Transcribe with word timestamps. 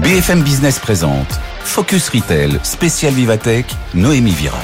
BFM 0.00 0.42
Business 0.42 0.78
présente 0.78 1.28
Focus 1.62 2.08
Retail, 2.08 2.58
spécial 2.62 3.12
Vivatech, 3.12 3.66
Noémie 3.94 4.32
Vira. 4.32 4.58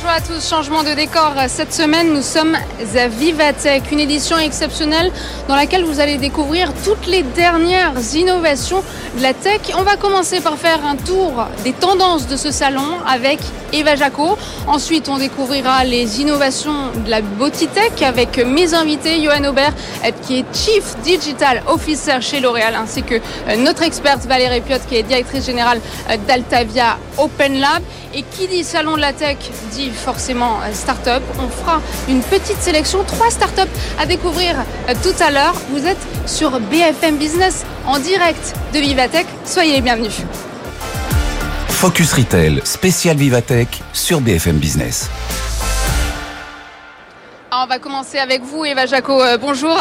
Bonjour 0.00 0.14
à 0.14 0.20
tous, 0.20 0.48
changement 0.48 0.84
de 0.84 0.94
décor. 0.94 1.32
Cette 1.48 1.74
semaine, 1.74 2.14
nous 2.14 2.22
sommes 2.22 2.54
à 2.54 3.08
Vivatech, 3.08 3.90
une 3.90 3.98
édition 3.98 4.38
exceptionnelle 4.38 5.10
dans 5.48 5.56
laquelle 5.56 5.82
vous 5.82 5.98
allez 5.98 6.18
découvrir 6.18 6.72
toutes 6.84 7.08
les 7.08 7.24
dernières 7.24 7.94
innovations 8.14 8.84
de 9.16 9.22
la 9.22 9.34
tech. 9.34 9.60
On 9.76 9.82
va 9.82 9.96
commencer 9.96 10.40
par 10.40 10.56
faire 10.56 10.86
un 10.86 10.94
tour 10.94 11.48
des 11.64 11.72
tendances 11.72 12.28
de 12.28 12.36
ce 12.36 12.52
salon 12.52 12.86
avec 13.08 13.40
Eva 13.72 13.96
Jaco. 13.96 14.38
Ensuite, 14.68 15.08
on 15.08 15.18
découvrira 15.18 15.82
les 15.84 16.20
innovations 16.20 16.92
de 17.04 17.10
la 17.10 17.20
Botitech 17.20 18.00
avec 18.02 18.38
mes 18.38 18.74
invités, 18.74 19.20
Johan 19.20 19.44
Aubert, 19.48 19.72
qui 20.22 20.38
est 20.38 20.44
Chief 20.54 20.96
Digital 21.02 21.64
Officer 21.66 22.20
chez 22.20 22.38
L'Oréal, 22.38 22.76
ainsi 22.76 23.02
que 23.02 23.16
euh, 23.16 23.56
notre 23.56 23.82
experte 23.82 24.26
Valérie 24.26 24.60
Piot, 24.60 24.76
qui 24.88 24.96
est 24.96 25.02
directrice 25.02 25.44
générale 25.44 25.80
euh, 26.08 26.16
d'Altavia 26.28 26.98
Open 27.16 27.58
Lab. 27.58 27.82
Et 28.14 28.22
qui 28.22 28.48
dit 28.48 28.64
salon 28.64 28.96
de 28.96 29.02
la 29.02 29.12
tech 29.12 29.36
dit 29.72 29.87
forcément 29.94 30.60
euh, 30.62 30.72
start-up. 30.72 31.22
On 31.38 31.48
fera 31.48 31.80
une 32.08 32.22
petite 32.22 32.60
sélection, 32.60 33.04
trois 33.04 33.30
start-up 33.30 33.68
à 33.98 34.06
découvrir 34.06 34.56
euh, 34.88 34.94
tout 35.02 35.22
à 35.22 35.30
l'heure. 35.30 35.54
Vous 35.70 35.86
êtes 35.86 35.98
sur 36.26 36.58
BFM 36.60 37.16
Business 37.16 37.64
en 37.86 37.98
direct 37.98 38.54
de 38.74 38.78
Vivatech. 38.78 39.26
Soyez 39.44 39.72
les 39.74 39.80
bienvenus. 39.80 40.22
Focus 41.68 42.12
Retail, 42.12 42.60
spécial 42.64 43.16
Vivatech 43.16 43.80
sur 43.92 44.20
BFM 44.20 44.56
Business. 44.56 45.08
on 47.52 47.66
va 47.66 47.78
commencer 47.78 48.18
avec 48.18 48.42
vous, 48.42 48.64
Eva 48.64 48.86
Jaco. 48.86 49.22
Euh, 49.22 49.38
bonjour. 49.38 49.76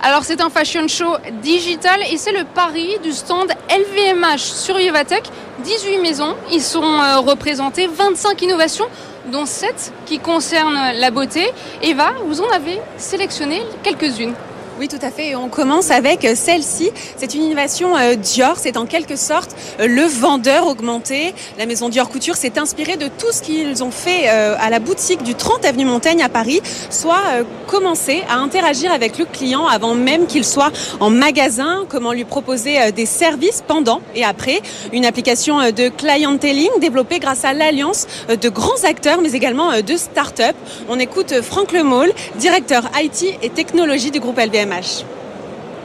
Alors 0.00 0.22
c'est 0.22 0.40
un 0.40 0.48
fashion 0.48 0.86
show 0.86 1.16
digital 1.42 2.00
et 2.10 2.16
c'est 2.18 2.32
le 2.32 2.44
pari 2.44 2.98
du 3.02 3.12
stand 3.12 3.52
LVMH 3.68 4.38
sur 4.38 4.76
Vivatech. 4.76 5.24
18 5.64 5.98
maisons, 5.98 6.36
ils 6.52 6.62
sont 6.62 6.84
euh, 6.84 7.18
représentés, 7.18 7.88
25 7.88 8.40
innovations, 8.42 8.86
dont 9.32 9.44
7 9.44 9.92
qui 10.06 10.20
concernent 10.20 10.92
la 10.94 11.10
beauté. 11.10 11.50
Eva, 11.82 12.12
vous 12.24 12.40
en 12.40 12.48
avez 12.50 12.78
sélectionné 12.96 13.62
quelques-unes. 13.82 14.34
Oui, 14.78 14.86
tout 14.86 15.04
à 15.04 15.10
fait. 15.10 15.34
on 15.34 15.48
commence 15.48 15.90
avec 15.90 16.24
euh, 16.24 16.36
celle-ci. 16.36 16.92
C'est 17.16 17.34
une 17.34 17.42
innovation 17.42 17.96
euh, 17.96 18.14
Dior. 18.14 18.54
C'est 18.58 18.76
en 18.76 18.86
quelque 18.86 19.16
sorte 19.16 19.56
euh, 19.80 19.88
le 19.88 20.02
vendeur 20.02 20.68
augmenté. 20.68 21.34
La 21.58 21.66
maison 21.66 21.88
Dior 21.88 22.08
Couture 22.08 22.36
s'est 22.36 22.60
inspirée 22.60 22.96
de 22.96 23.08
tout 23.08 23.32
ce 23.32 23.42
qu'ils 23.42 23.82
ont 23.82 23.90
fait 23.90 24.28
à 24.28 24.70
la 24.70 24.78
boutique 24.78 25.22
du 25.24 25.34
30 25.34 25.64
avenue 25.64 25.84
Montaigne 25.84 26.22
à 26.22 26.28
Paris, 26.28 26.60
soit 26.90 27.22
commencer 27.66 28.22
à 28.28 28.36
interagir 28.36 28.92
avec 28.92 29.18
le 29.18 29.24
client 29.24 29.66
avant 29.66 29.94
même 29.94 30.26
qu'il 30.26 30.44
soit 30.44 30.70
en 31.00 31.10
magasin, 31.10 31.84
comment 31.88 32.12
lui 32.12 32.24
proposer 32.24 32.92
des 32.92 33.06
services 33.06 33.64
pendant 33.66 34.00
et 34.14 34.24
après. 34.24 34.60
Une 34.92 35.04
application 35.04 35.58
de 35.70 35.88
clienteling 35.88 36.70
développée 36.80 37.18
grâce 37.18 37.44
à 37.44 37.52
l'alliance 37.52 38.06
de 38.28 38.48
grands 38.48 38.84
acteurs, 38.84 39.20
mais 39.20 39.32
également 39.32 39.80
de 39.80 39.96
start-up. 39.96 40.56
On 40.88 40.98
écoute 40.98 41.40
Franck 41.42 41.72
Lemaule, 41.72 42.12
directeur 42.36 42.90
IT 43.00 43.38
et 43.42 43.50
technologie 43.50 44.10
du 44.10 44.20
groupe 44.20 44.38
LVM. 44.38 44.67
MH. 44.68 45.17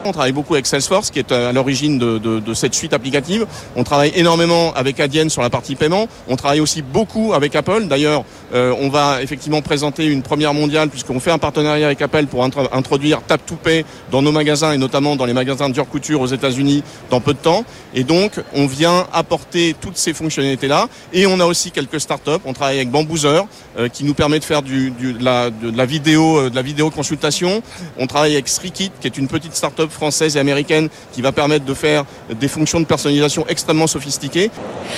On 0.06 0.12
travaille 0.12 0.32
beaucoup 0.32 0.54
avec 0.54 0.66
Salesforce, 0.66 1.12
qui 1.12 1.20
est 1.20 1.32
à 1.32 1.52
l'origine 1.52 1.98
de, 1.98 2.54
cette 2.54 2.74
suite 2.76 2.94
applicative. 2.94 3.46
On 3.76 3.84
travaille 3.84 4.12
énormément 4.16 4.74
avec 4.74 5.00
Adyen 5.00 5.30
sur 5.30 5.42
la 5.42 5.50
partie 5.50 5.76
paiement. 5.76 6.08
On 6.28 6.36
travaille 6.36 6.60
aussi 6.60 6.82
beaucoup 6.82 7.34
avec 7.34 7.56
Apple. 7.56 7.88
D'ailleurs, 7.88 8.24
euh, 8.54 8.74
on 8.80 8.90
va 8.90 9.22
effectivement 9.22 9.62
présenter 9.62 10.06
une 10.06 10.22
première 10.22 10.54
mondiale 10.54 10.90
puisqu'on 10.90 11.20
fait 11.20 11.32
un 11.32 11.38
partenariat 11.38 11.88
avec 11.88 12.02
Apple 12.02 12.26
pour 12.26 12.44
introduire 12.44 13.22
Tap 13.24 13.46
to 13.46 13.56
Pay 13.56 13.86
dans 14.12 14.22
nos 14.22 14.32
magasins 14.32 14.74
et 14.74 14.78
notamment 14.78 15.16
dans 15.16 15.26
les 15.26 15.34
magasins 15.34 15.70
de 15.70 15.74
Dior 15.74 15.88
Couture 15.88 16.22
aux 16.22 16.28
États-Unis 16.28 16.84
dans 17.10 17.22
peu 17.22 17.34
de 17.34 17.40
temps. 17.40 17.66
Et 17.94 18.04
donc, 18.04 18.34
on 18.54 18.68
vient 18.68 19.08
apporter 19.14 19.76
toutes 19.80 19.98
ces 19.98 20.14
fonctionnalités-là. 20.14 20.88
Et 21.14 21.26
on 21.26 21.40
a 21.40 21.46
aussi 21.46 21.72
quelques 21.72 22.00
startups. 22.00 22.32
On 22.46 22.54
travaille 22.54 22.78
avec 22.78 22.92
Bamboozer 22.92 23.46
euh, 23.78 23.88
qui 23.88 24.04
nous 24.04 24.14
permet 24.14 24.40
de 24.40 24.44
faire 24.44 24.62
du, 24.62 24.92
de, 24.92 25.24
la, 25.24 25.50
de, 25.50 25.76
la, 25.76 25.86
vidéo, 25.86 26.38
euh, 26.38 26.50
de 26.50 26.56
la 26.56 26.62
vidéo 26.62 26.90
consultation. 26.90 27.62
On 27.98 28.08
travaille 28.08 28.34
avec 28.34 28.48
Srikit 28.48 28.92
qui 29.00 29.08
est 29.08 29.18
une 29.18 29.28
petite 29.28 29.56
startup 29.56 29.92
française 29.94 30.36
et 30.36 30.40
américaine 30.40 30.90
qui 31.14 31.22
va 31.22 31.32
permettre 31.32 31.66
de 31.66 31.74
faire 31.74 32.06
des 32.30 32.48
fonctions 32.48 32.80
de 32.80 32.86
personnalisation 32.86 33.46
extrêmement 33.48 33.88
sophistiquées. 33.88 34.52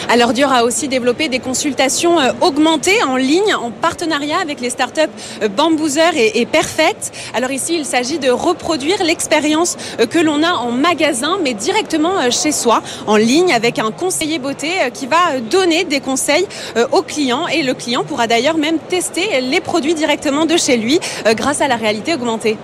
Alors 0.10 0.34
Dior 0.34 0.52
a 0.52 0.64
aussi 0.64 0.88
développé 0.88 1.30
des 1.30 1.40
consultations 1.40 2.20
euh, 2.20 2.32
augmentées 2.42 3.04
en 3.04 3.16
ligne 3.16 3.54
en 3.56 3.72
partenariat 3.72 4.38
avec 4.40 4.62
les 4.62 4.70
startups 4.70 5.02
euh, 5.42 5.48
Bamboozer 5.48 6.12
et, 6.16 6.46
Perfect. 6.46 7.12
Alors 7.34 7.52
ici, 7.52 7.76
il 7.78 7.86
s'agit 7.86 8.20
de 8.20 8.30
reproduire 8.30 9.04
l'expérience 9.04 9.78
euh, 10.00 10.06
que 10.06 10.20
l'on 10.20 10.44
a 10.44 10.54
en 10.54 10.72
magasin, 10.72 11.38
mais 11.44 11.54
directement 11.54 12.30
chez 12.30 12.52
soi, 12.52 12.82
en 13.08 13.18
ligne, 13.18 13.52
avec 13.54 13.80
un 13.80 13.92
conseiller 13.92 14.40
beauté 14.40 14.70
qui 14.94 15.08
va 15.08 15.40
donner 15.40 15.84
des 15.84 16.00
conseils 16.00 16.48
aux 16.92 17.02
clients. 17.02 17.48
Et 17.48 17.64
le 17.64 17.74
client 17.74 18.04
pourra 18.04 18.28
d'ailleurs 18.28 18.58
même 18.58 18.78
tester 18.78 19.42
les 19.42 19.60
produits 19.60 19.96
directement 19.96 20.46
de 20.46 20.58
chez 20.58 20.78
lui 20.78 21.00
grâce 21.36 21.62
à 21.62 21.68
la 21.68 21.76
réalité 21.76 22.14
augmentée. 22.14 22.58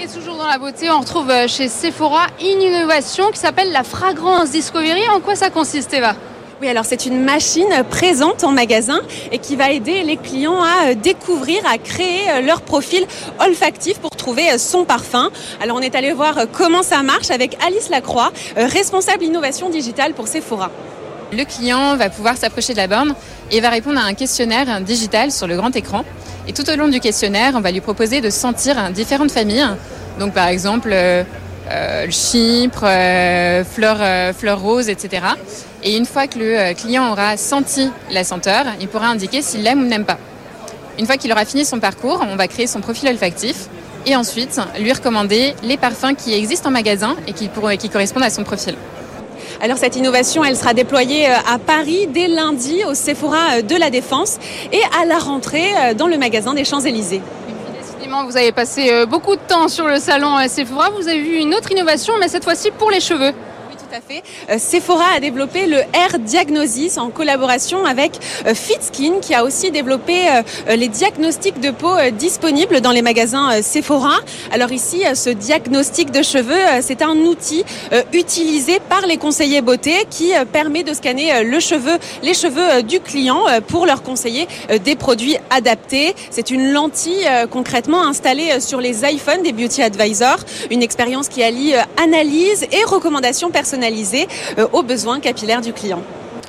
Et 0.00 0.06
toujours 0.06 0.36
dans 0.36 0.46
la 0.46 0.58
beauté, 0.58 0.88
on 0.90 1.00
retrouve 1.00 1.28
euh, 1.28 1.48
chez 1.48 1.66
Sephora 1.66 2.28
une 2.40 2.62
innovation 2.62 3.32
qui 3.32 3.38
s'appelle 3.40 3.72
la 3.72 3.82
fragrance 3.82 4.52
Discovery. 4.52 5.08
En 5.08 5.18
quoi 5.18 5.34
ça 5.34 5.50
consiste, 5.50 5.92
Eva? 5.92 6.14
Oui, 6.60 6.68
alors 6.68 6.84
c'est 6.84 7.04
une 7.04 7.24
machine 7.24 7.66
présente 7.90 8.44
en 8.44 8.52
magasin 8.52 9.00
et 9.32 9.38
qui 9.38 9.56
va 9.56 9.72
aider 9.72 10.04
les 10.04 10.16
clients 10.16 10.62
à 10.62 10.90
euh, 10.90 10.94
découvrir, 10.94 11.62
à 11.68 11.78
créer 11.78 12.30
euh, 12.30 12.40
leur 12.42 12.60
profil 12.60 13.04
olfactif 13.40 13.98
pour 13.98 14.10
trouver 14.10 14.56
son 14.56 14.84
parfum. 14.84 15.30
Alors 15.60 15.76
on 15.76 15.80
est 15.80 15.96
allé 15.96 16.12
voir 16.12 16.36
comment 16.52 16.84
ça 16.84 17.02
marche 17.02 17.32
avec 17.32 17.58
Alice 17.66 17.88
Lacroix, 17.88 18.30
responsable 18.56 19.24
innovation 19.24 19.68
digitale 19.68 20.14
pour 20.14 20.28
Sephora. 20.28 20.70
Le 21.32 21.44
client 21.44 21.96
va 21.96 22.08
pouvoir 22.08 22.36
s'approcher 22.36 22.72
de 22.72 22.78
la 22.78 22.86
borne 22.86 23.14
et 23.50 23.60
va 23.60 23.70
répondre 23.70 23.98
à 23.98 24.04
un 24.04 24.14
questionnaire 24.14 24.80
digital 24.80 25.32
sur 25.32 25.46
le 25.46 25.56
grand 25.56 25.74
écran. 25.76 26.04
Et 26.46 26.52
tout 26.52 26.68
au 26.70 26.76
long 26.76 26.88
du 26.88 27.00
questionnaire, 27.00 27.52
on 27.54 27.60
va 27.60 27.70
lui 27.70 27.80
proposer 27.80 28.20
de 28.20 28.30
sentir 28.30 28.90
différentes 28.90 29.30
familles. 29.30 29.66
Donc 30.18 30.32
par 30.32 30.48
exemple, 30.48 30.90
euh, 30.92 31.22
euh, 31.70 32.06
chypre, 32.10 32.84
euh, 32.84 33.64
fleur, 33.64 34.60
rose, 34.60 34.88
etc. 34.88 35.22
Et 35.82 35.96
une 35.96 36.06
fois 36.06 36.26
que 36.26 36.38
le 36.38 36.74
client 36.74 37.12
aura 37.12 37.36
senti 37.36 37.90
la 38.10 38.24
senteur, 38.24 38.64
il 38.80 38.88
pourra 38.88 39.08
indiquer 39.08 39.42
s'il 39.42 39.62
l'aime 39.62 39.82
ou 39.82 39.86
n'aime 39.86 40.04
pas. 40.04 40.18
Une 40.98 41.06
fois 41.06 41.16
qu'il 41.16 41.30
aura 41.30 41.44
fini 41.44 41.64
son 41.64 41.78
parcours, 41.78 42.24
on 42.28 42.36
va 42.36 42.48
créer 42.48 42.66
son 42.66 42.80
profil 42.80 43.08
olfactif 43.08 43.68
et 44.06 44.16
ensuite 44.16 44.60
lui 44.80 44.92
recommander 44.92 45.54
les 45.62 45.76
parfums 45.76 46.14
qui 46.16 46.34
existent 46.34 46.70
en 46.70 46.72
magasin 46.72 47.14
et 47.26 47.32
qui 47.32 47.48
correspondent 47.88 48.24
à 48.24 48.30
son 48.30 48.42
profil. 48.42 48.74
Alors 49.60 49.76
cette 49.76 49.96
innovation, 49.96 50.44
elle 50.44 50.56
sera 50.56 50.72
déployée 50.72 51.28
euh, 51.28 51.34
à 51.52 51.58
Paris 51.58 52.06
dès 52.06 52.28
lundi 52.28 52.84
au 52.84 52.94
Sephora 52.94 53.56
euh, 53.56 53.62
de 53.62 53.74
la 53.74 53.90
Défense 53.90 54.38
et 54.72 54.80
à 55.00 55.04
la 55.04 55.18
rentrée 55.18 55.72
euh, 55.76 55.94
dans 55.94 56.06
le 56.06 56.16
magasin 56.16 56.54
des 56.54 56.64
Champs-Élysées. 56.64 57.20
Décidément, 57.80 58.24
vous 58.24 58.36
avez 58.36 58.52
passé 58.52 59.04
beaucoup 59.06 59.34
de 59.34 59.40
temps 59.48 59.66
sur 59.66 59.88
le 59.88 59.98
salon 59.98 60.36
Sephora. 60.46 60.90
Vous 60.90 61.08
avez 61.08 61.20
vu 61.20 61.38
une 61.38 61.54
autre 61.54 61.72
innovation, 61.72 62.14
mais 62.20 62.28
cette 62.28 62.44
fois-ci 62.44 62.70
pour 62.70 62.90
les 62.92 63.00
cheveux 63.00 63.32
tout 63.88 64.00
fait. 64.06 64.22
Euh, 64.50 64.58
Sephora 64.58 65.04
a 65.16 65.20
développé 65.20 65.66
le 65.66 65.78
Air 65.78 66.18
Diagnosis 66.18 66.98
en 66.98 67.10
collaboration 67.10 67.84
avec 67.84 68.12
euh, 68.46 68.54
FitSkin 68.54 69.20
qui 69.20 69.34
a 69.34 69.44
aussi 69.44 69.70
développé 69.70 70.28
euh, 70.28 70.76
les 70.76 70.88
diagnostics 70.88 71.60
de 71.60 71.70
peau 71.70 71.94
disponibles 72.12 72.80
dans 72.80 72.90
les 72.90 73.02
magasins 73.02 73.62
Sephora. 73.62 74.16
Alors 74.52 74.72
ici, 74.72 75.02
ce 75.14 75.30
diagnostic 75.30 76.10
de 76.10 76.22
cheveux, 76.22 76.54
c'est 76.80 77.02
un 77.02 77.16
outil 77.16 77.64
utilisé 78.12 78.80
par 78.88 79.06
les 79.06 79.16
conseillers 79.16 79.60
beauté 79.60 80.06
qui 80.10 80.32
permet 80.52 80.82
de 80.82 80.92
scanner 80.92 81.44
le 81.44 81.60
cheveu, 81.60 81.98
les 82.22 82.34
cheveux 82.34 82.82
du 82.82 83.00
client 83.00 83.42
pour 83.68 83.86
leur 83.86 84.02
conseiller 84.02 84.46
des 84.84 84.96
produits 84.96 85.36
adaptés. 85.50 86.14
C'est 86.30 86.50
une 86.50 86.72
lentille 86.72 87.28
concrètement 87.50 88.06
installée 88.06 88.60
sur 88.60 88.80
les 88.80 89.04
iPhones 89.04 89.42
des 89.42 89.52
Beauty 89.52 89.82
Advisors, 89.82 90.40
une 90.70 90.82
expérience 90.82 91.28
qui 91.28 91.42
allie 91.42 91.74
analyse 92.02 92.66
et 92.72 92.84
recommandations 92.84 93.50
personnelles 93.50 93.77
euh, 93.82 94.66
aux 94.72 94.82
besoins 94.82 95.20
capillaires 95.20 95.60
du 95.60 95.72
client. 95.72 96.02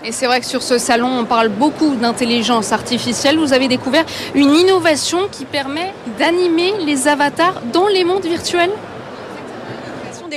Et 0.04 0.12
c'est 0.12 0.28
vrai 0.28 0.40
que 0.40 0.46
sur 0.46 0.64
ce 0.64 0.78
salon, 0.78 1.10
on 1.20 1.26
parle 1.26 1.50
beaucoup 1.50 1.96
d'intelligence 1.96 2.72
artificielle. 2.72 3.38
Vous 3.38 3.52
avez 3.52 3.68
découvert 3.68 4.06
une 4.34 4.56
innovation 4.56 5.28
qui 5.30 5.44
permet 5.44 5.94
d'animer 6.18 6.74
les 6.86 7.08
avatars 7.08 7.62
dans 7.74 7.88
les 7.88 8.06
mondes 8.06 8.26
virtuels 8.26 8.72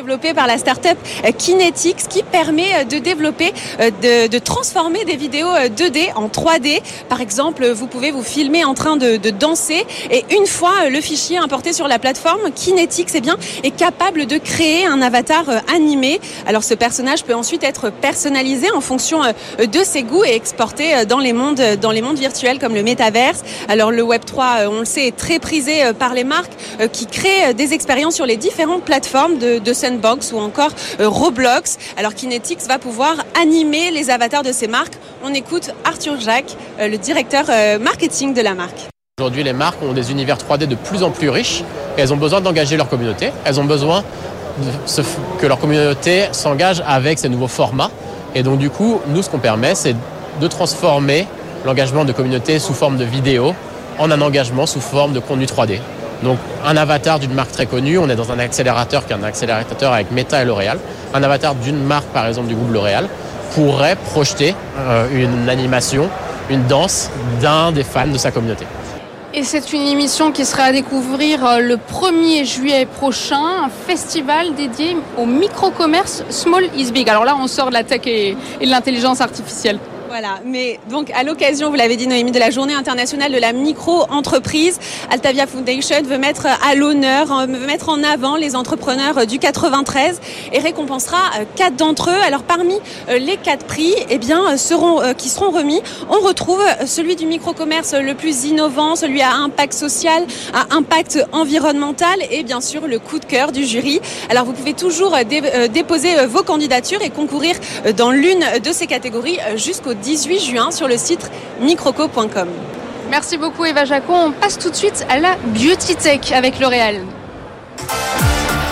développée 0.02 0.34
par 0.34 0.48
la 0.48 0.58
start-up 0.58 0.98
euh, 1.24 1.30
Kinetics 1.30 2.08
qui 2.08 2.24
permet 2.24 2.74
euh, 2.74 2.84
de 2.84 2.98
développer, 2.98 3.52
euh, 3.80 4.26
de, 4.26 4.38
transformer 4.38 5.04
des 5.04 5.14
vidéos 5.14 5.46
2D 5.46 6.12
en 6.16 6.26
3D. 6.26 6.80
Par 7.08 7.20
exemple, 7.20 7.68
vous 7.70 7.86
pouvez 7.86 8.10
vous 8.10 8.24
filmer 8.24 8.64
en 8.64 8.74
train 8.74 8.96
de, 8.96 9.30
danser 9.30 9.86
et 10.10 10.24
une 10.36 10.46
fois 10.46 10.88
le 10.90 11.00
fichier 11.00 11.38
importé 11.38 11.72
sur 11.72 11.86
la 11.86 12.00
plateforme, 12.00 12.50
Kinetics 12.52 13.10
eh 13.14 13.20
bien, 13.20 13.36
est 13.62 13.70
capable 13.70 14.26
de 14.26 14.38
créer 14.38 14.84
un 14.86 15.00
avatar 15.00 15.44
animé. 15.72 16.20
Alors 16.46 16.64
ce 16.64 16.74
personnage 16.74 17.22
peut 17.22 17.34
ensuite 17.34 17.62
être 17.62 17.90
personnalisé 17.90 18.70
en 18.72 18.80
fonction 18.80 19.20
de 19.58 19.84
ses 19.84 20.02
goûts 20.02 20.24
et 20.24 20.34
exporté 20.34 21.06
dans 21.06 21.20
les 21.20 21.32
mondes, 21.32 21.62
dans 21.80 21.92
les 21.92 22.02
mondes 22.02 22.18
virtuels 22.18 22.58
comme 22.58 22.74
le 22.74 22.82
métaverse. 22.82 23.42
Alors 23.68 23.92
le 23.92 24.02
Web 24.02 24.24
3, 24.24 24.68
on 24.70 24.80
le 24.80 24.84
sait, 24.84 25.06
est 25.06 25.16
très 25.16 25.38
prisé 25.38 25.82
par 25.98 26.14
les 26.14 26.24
marques 26.24 26.52
qui 26.92 27.06
créent 27.06 27.54
des 27.54 27.72
expériences 27.72 28.16
sur 28.16 28.26
les 28.26 28.36
différentes 28.36 28.82
plateformes 28.82 29.38
de, 29.38 29.58
de 29.58 29.72
Sandbox 29.92 30.32
ou 30.32 30.38
encore 30.38 30.70
Roblox. 30.98 31.78
Alors 31.96 32.14
Kinetics 32.14 32.62
va 32.68 32.78
pouvoir 32.78 33.16
animer 33.40 33.90
les 33.90 34.10
avatars 34.10 34.42
de 34.42 34.52
ces 34.52 34.66
marques. 34.66 34.94
On 35.24 35.34
écoute 35.34 35.70
Arthur 35.84 36.20
Jacques, 36.20 36.56
le 36.78 36.96
directeur 36.96 37.46
marketing 37.80 38.34
de 38.34 38.40
la 38.40 38.54
marque. 38.54 38.88
Aujourd'hui, 39.20 39.42
les 39.42 39.52
marques 39.52 39.82
ont 39.82 39.92
des 39.92 40.10
univers 40.10 40.36
3D 40.38 40.66
de 40.66 40.74
plus 40.74 41.02
en 41.02 41.10
plus 41.10 41.28
riches 41.28 41.62
et 41.96 42.00
elles 42.00 42.12
ont 42.12 42.16
besoin 42.16 42.40
d'engager 42.40 42.76
leur 42.76 42.88
communauté. 42.88 43.30
Elles 43.44 43.60
ont 43.60 43.64
besoin 43.64 44.02
que 45.38 45.46
leur 45.46 45.58
communauté 45.58 46.24
s'engage 46.32 46.82
avec 46.86 47.18
ces 47.18 47.28
nouveaux 47.28 47.48
formats. 47.48 47.90
Et 48.34 48.42
donc, 48.42 48.58
du 48.58 48.70
coup, 48.70 49.00
nous, 49.08 49.22
ce 49.22 49.28
qu'on 49.28 49.38
permet, 49.38 49.74
c'est 49.74 49.94
de 50.40 50.46
transformer 50.48 51.26
l'engagement 51.66 52.04
de 52.04 52.12
communauté 52.12 52.58
sous 52.58 52.72
forme 52.72 52.96
de 52.96 53.04
vidéo 53.04 53.54
en 53.98 54.10
un 54.10 54.20
engagement 54.22 54.66
sous 54.66 54.80
forme 54.80 55.12
de 55.12 55.20
contenu 55.20 55.44
3D. 55.44 55.78
Donc, 56.22 56.38
un 56.64 56.76
avatar 56.76 57.18
d'une 57.18 57.34
marque 57.34 57.52
très 57.52 57.66
connue, 57.66 57.98
on 57.98 58.08
est 58.08 58.14
dans 58.14 58.30
un 58.30 58.38
accélérateur 58.38 59.06
qui 59.06 59.12
est 59.12 59.16
un 59.16 59.24
accélérateur 59.24 59.92
avec 59.92 60.10
Meta 60.10 60.42
et 60.42 60.44
L'Oréal. 60.44 60.78
Un 61.14 61.22
avatar 61.22 61.54
d'une 61.54 61.82
marque, 61.82 62.08
par 62.08 62.26
exemple, 62.26 62.48
du 62.48 62.54
groupe 62.54 62.72
L'Oréal, 62.72 63.08
pourrait 63.54 63.96
projeter 63.96 64.54
euh, 64.78 65.06
une 65.12 65.48
animation, 65.48 66.08
une 66.48 66.64
danse 66.66 67.10
d'un 67.40 67.72
des 67.72 67.84
fans 67.84 68.06
de 68.06 68.18
sa 68.18 68.30
communauté. 68.30 68.66
Et 69.34 69.44
c'est 69.44 69.72
une 69.72 69.86
émission 69.86 70.30
qui 70.30 70.44
sera 70.44 70.64
à 70.64 70.72
découvrir 70.72 71.44
euh, 71.46 71.58
le 71.60 71.76
1er 71.76 72.44
juillet 72.44 72.84
prochain, 72.84 73.64
un 73.64 73.70
festival 73.70 74.54
dédié 74.54 74.94
au 75.16 75.24
micro-commerce 75.24 76.22
Small 76.28 76.64
is 76.76 76.92
Big. 76.92 77.08
Alors 77.08 77.24
là, 77.24 77.34
on 77.40 77.46
sort 77.46 77.68
de 77.68 77.72
la 77.74 77.82
tech 77.82 78.02
et, 78.04 78.36
de 78.60 78.66
l'intelligence 78.68 79.22
artificielle. 79.22 79.78
Voilà, 80.12 80.40
mais 80.44 80.78
donc 80.90 81.10
à 81.12 81.22
l'occasion, 81.22 81.70
vous 81.70 81.74
l'avez 81.74 81.96
dit 81.96 82.06
Noémie, 82.06 82.32
de 82.32 82.38
la 82.38 82.50
journée 82.50 82.74
internationale 82.74 83.32
de 83.32 83.38
la 83.38 83.54
micro-entreprise, 83.54 84.78
Altavia 85.10 85.46
Foundation 85.46 86.02
veut 86.04 86.18
mettre 86.18 86.44
à 86.44 86.74
l'honneur, 86.74 87.32
euh, 87.32 87.46
veut 87.46 87.66
mettre 87.66 87.88
en 87.88 88.02
avant 88.02 88.36
les 88.36 88.54
entrepreneurs 88.54 89.16
euh, 89.16 89.24
du 89.24 89.38
93 89.38 90.20
et 90.52 90.58
récompensera 90.58 91.16
euh, 91.16 91.44
quatre 91.56 91.76
d'entre 91.76 92.10
eux. 92.10 92.22
Alors 92.26 92.42
parmi 92.42 92.74
les 93.08 93.38
quatre 93.38 93.64
prix, 93.64 93.94
eh 94.10 94.18
bien, 94.18 94.58
seront, 94.58 95.00
qui 95.16 95.30
seront 95.30 95.50
remis, 95.50 95.80
on 96.10 96.20
retrouve 96.20 96.60
celui 96.84 97.16
du 97.16 97.24
micro-commerce 97.24 97.94
le 97.94 98.14
plus 98.14 98.44
innovant, 98.44 98.96
celui 98.96 99.22
à 99.22 99.32
impact 99.32 99.72
social, 99.72 100.26
à 100.52 100.74
impact 100.76 101.24
environnemental 101.32 102.18
et 102.30 102.42
bien 102.42 102.60
sûr 102.60 102.86
le 102.86 102.98
coup 102.98 103.18
de 103.18 103.24
cœur 103.24 103.50
du 103.50 103.64
jury. 103.64 104.02
Alors 104.28 104.44
vous 104.44 104.52
pouvez 104.52 104.74
toujours 104.74 105.16
déposer 105.72 106.26
vos 106.26 106.42
candidatures 106.42 107.00
et 107.00 107.08
concourir 107.08 107.56
dans 107.96 108.10
l'une 108.10 108.44
de 108.62 108.72
ces 108.72 108.86
catégories 108.86 109.38
jusqu'au 109.56 109.94
18 110.02 110.40
juin 110.40 110.70
sur 110.70 110.88
le 110.88 110.96
site 110.96 111.30
microco.com. 111.60 112.48
Merci 113.10 113.38
beaucoup 113.38 113.64
Eva 113.64 113.84
Jacon. 113.84 114.14
On 114.26 114.32
passe 114.32 114.58
tout 114.58 114.70
de 114.70 114.74
suite 114.74 115.06
à 115.08 115.18
la 115.18 115.36
Beauty 115.36 115.96
Tech 115.96 116.32
avec 116.32 116.58
L'Oréal. 116.58 116.96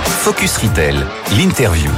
Focus 0.04 0.58
Retail, 0.58 0.96
l'interview. 1.38 1.90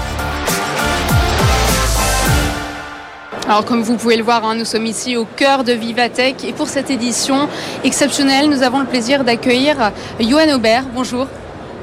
Alors 3.49 3.65
comme 3.65 3.83
vous 3.83 3.97
pouvez 3.97 4.17
le 4.17 4.23
voir, 4.23 4.45
hein, 4.45 4.55
nous 4.55 4.65
sommes 4.65 4.87
ici 4.87 5.17
au 5.17 5.25
cœur 5.25 5.65
de 5.65 5.73
Vivatech 5.73 6.45
et 6.45 6.53
pour 6.53 6.69
cette 6.69 6.91
édition 6.91 7.49
exceptionnelle, 7.83 8.49
nous 8.49 8.63
avons 8.63 8.79
le 8.79 8.87
plaisir 8.87 9.25
d'accueillir 9.25 9.93
Johan 10.21 10.55
Aubert. 10.55 10.85
Bonjour. 10.95 11.27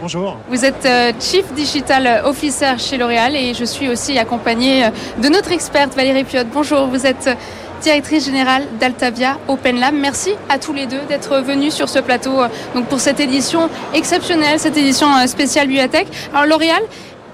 Bonjour. 0.01 0.37
Vous 0.49 0.63
êtes 0.63 0.85
euh, 0.85 1.11
Chief 1.19 1.51
Digital 1.53 2.21
Officer 2.23 2.77
chez 2.77 2.97
L'Oréal 2.97 3.35
et 3.35 3.53
je 3.53 3.65
suis 3.65 3.89
aussi 3.89 4.17
accompagnée 4.17 4.85
euh, 4.85 4.89
de 5.21 5.27
notre 5.27 5.51
experte 5.51 5.93
Valérie 5.93 6.23
Piotte. 6.23 6.47
Bonjour, 6.53 6.87
vous 6.87 7.05
êtes 7.05 7.27
euh, 7.27 7.35
directrice 7.81 8.23
générale 8.25 8.63
d'Altavia 8.79 9.37
Open 9.49 9.77
Lab. 9.77 9.93
Merci 9.93 10.35
à 10.47 10.57
tous 10.57 10.71
les 10.71 10.85
deux 10.85 11.01
d'être 11.09 11.39
venus 11.39 11.73
sur 11.73 11.89
ce 11.89 11.99
plateau 11.99 12.31
donc 12.75 12.85
pour 12.87 12.99
cette 12.99 13.19
édition 13.19 13.69
exceptionnelle, 13.93 14.59
cette 14.59 14.77
édition 14.77 15.07
spéciale 15.27 15.67
Biotech. 15.67 16.07
Alors 16.33 16.45
L'Oréal 16.45 16.81